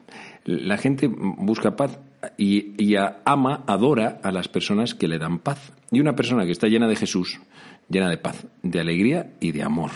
La 0.45 0.77
gente 0.77 1.09
busca 1.09 1.77
paz 1.77 1.99
y, 2.37 2.95
ama, 3.25 3.65
adora 3.67 4.21
a 4.23 4.33
las 4.33 4.49
personas 4.49 4.95
que 4.95 5.09
le 5.09 5.19
dan 5.19 5.39
paz. 5.39 5.73
Y 5.91 6.01
una 6.01 6.17
persona 6.17 6.45
que 6.45 6.53
está 6.53 6.69
llena 6.69 6.89
de 6.89 6.97
Jesús, 6.97 7.41
llena 7.89 8.09
de 8.09 8.19
paz, 8.19 8.47
de 8.63 8.81
alegría 8.81 9.33
y 9.41 9.53
de 9.53 9.63
amor. 9.63 9.91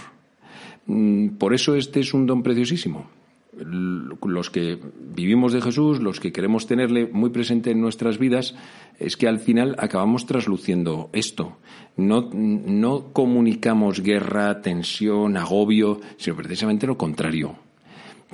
Mm, 0.87 1.37
por 1.37 1.55
eso 1.55 1.77
este 1.77 2.01
es 2.01 2.15
un 2.15 2.27
don 2.27 2.43
preciosísimo. 2.43 3.09
Los 3.57 4.51
que 4.51 4.81
vivimos 5.15 5.53
de 5.53 5.63
Jesús, 5.63 6.01
los 6.01 6.19
que 6.19 6.33
queremos 6.33 6.67
tenerle 6.67 7.07
muy 7.07 7.31
presente 7.31 7.71
en 7.71 7.81
nuestras 7.81 8.19
vidas, 8.19 8.57
es 8.99 9.17
que 9.17 9.29
al 9.29 9.39
final 9.39 9.77
acabamos 9.79 10.27
trasluciendo 10.27 11.09
esto. 11.13 11.57
No, 11.97 12.31
no 12.33 13.13
comunicamos 13.13 14.01
guerra, 14.01 14.61
tensión, 14.61 15.37
agobio, 15.37 16.01
sino 16.17 16.35
precisamente 16.35 16.89
lo 16.89 16.99
contrario. 16.99 17.55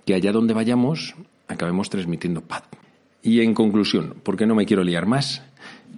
Que 0.06 0.14
allá 0.14 0.32
donde 0.32 0.54
vayamos 0.54 1.14
acabemos 1.48 1.90
transmitiendo 1.90 2.40
paz. 2.40 2.62
Y 3.22 3.40
en 3.40 3.54
conclusión, 3.54 4.14
porque 4.22 4.46
no 4.46 4.54
me 4.54 4.66
quiero 4.66 4.82
liar 4.82 5.06
más, 5.06 5.42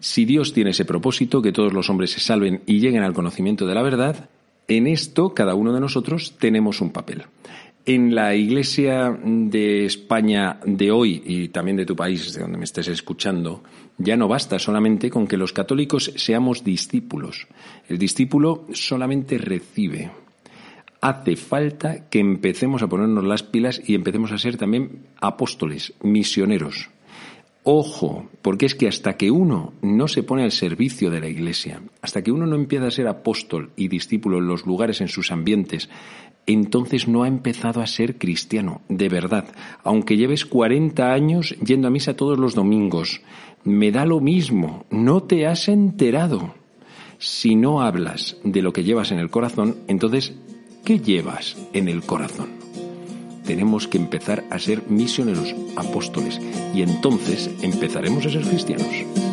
si 0.01 0.25
Dios 0.25 0.53
tiene 0.53 0.71
ese 0.71 0.85
propósito, 0.85 1.43
que 1.43 1.53
todos 1.53 1.73
los 1.73 1.89
hombres 1.89 2.11
se 2.11 2.21
salven 2.21 2.63
y 2.67 2.81
lleguen 2.81 3.05
al 3.05 3.13
conocimiento 3.13 3.67
de 3.67 3.75
la 3.75 3.83
verdad, 3.83 4.29
en 4.69 4.87
esto 4.87 5.35
cada 5.35 5.55
uno 5.55 5.73
de 5.73 5.81
nosotros 5.81 6.35
tenemos 6.39 6.81
un 6.81 6.91
papel. 6.91 7.23
En 7.85 8.15
la 8.15 8.35
Iglesia 8.35 9.17
de 9.25 9.85
España 9.85 10.61
de 10.65 10.93
hoy 10.93 11.23
y 11.27 11.49
también 11.49 11.77
de 11.77 11.87
tu 11.87 11.97
país, 11.97 12.33
de 12.33 12.41
donde 12.41 12.59
me 12.59 12.65
estés 12.65 12.87
escuchando, 12.89 13.65
ya 13.99 14.17
no 14.17 14.29
basta 14.29 14.59
solamente 14.59 15.11
con 15.11 15.27
que 15.27 15.37
los 15.37 15.53
católicos 15.53 16.13
seamos 16.17 16.63
discípulos. 16.63 17.49
El 17.89 17.99
discípulo 17.99 18.67
solamente 18.73 19.37
recibe. 19.37 20.11
Hace 21.01 21.35
falta 21.35 22.09
que 22.09 22.21
empecemos 22.21 22.83
a 22.83 22.89
ponernos 22.89 23.25
las 23.25 23.43
pilas 23.43 23.83
y 23.85 23.97
empecemos 23.97 24.31
a 24.31 24.39
ser 24.39 24.57
también 24.57 25.07
apóstoles, 25.21 25.95
misioneros. 26.03 26.89
Ojo, 27.65 28.29
porque 28.43 28.67
es 28.67 28.75
que 28.75 28.89
hasta 28.89 29.17
que 29.17 29.31
uno 29.31 29.73
no 29.83 30.09
se 30.09 30.25
pone 30.25 30.43
al 30.43 30.51
servicio 30.51 31.11
de 31.11 31.21
la 31.21 31.29
Iglesia, 31.29 31.81
hasta 32.01 32.21
que 32.23 32.33
uno 32.33 32.45
no 32.45 32.57
empieza 32.57 32.89
a 32.89 32.91
ser 32.91 33.07
apóstol 33.07 33.71
y 33.77 33.87
discípulo 33.87 34.39
en 34.39 34.49
los 34.49 34.67
lugares, 34.67 35.01
en 35.01 35.07
sus 35.07 35.31
ambientes, 35.31 35.89
entonces 36.47 37.07
no 37.07 37.23
ha 37.23 37.29
empezado 37.29 37.81
a 37.81 37.87
ser 37.87 38.19
cristiano, 38.19 38.81
de 38.89 39.09
verdad. 39.09 39.45
Aunque 39.85 40.17
lleves 40.17 40.45
40 40.45 41.13
años 41.13 41.55
yendo 41.65 41.87
a 41.87 41.93
misa 41.93 42.17
todos 42.17 42.37
los 42.37 42.57
domingos, 42.57 43.21
me 43.63 43.93
da 43.93 44.07
lo 44.07 44.19
mismo, 44.19 44.85
no 44.91 45.23
te 45.23 45.47
has 45.47 45.69
enterado. 45.69 46.55
Si 47.19 47.55
no 47.55 47.81
hablas 47.81 48.39
de 48.43 48.61
lo 48.61 48.73
que 48.73 48.83
llevas 48.83 49.13
en 49.13 49.21
el 49.21 49.31
corazón, 49.31 49.77
entonces, 49.87 50.35
¿qué 50.85 50.99
llevas 50.99 51.57
en 51.73 51.89
el 51.89 52.03
corazón? 52.03 52.62
Tenemos 53.45 53.89
que 53.89 53.99
empezar 53.99 54.45
a 54.51 54.59
ser 54.59 54.83
misioneros 54.89 55.55
apóstoles 55.77 56.41
y 56.75 56.83
entonces 56.83 57.51
empezaremos 57.63 58.27
a 58.27 58.31
ser 58.31 58.43
cristianos. 58.43 59.32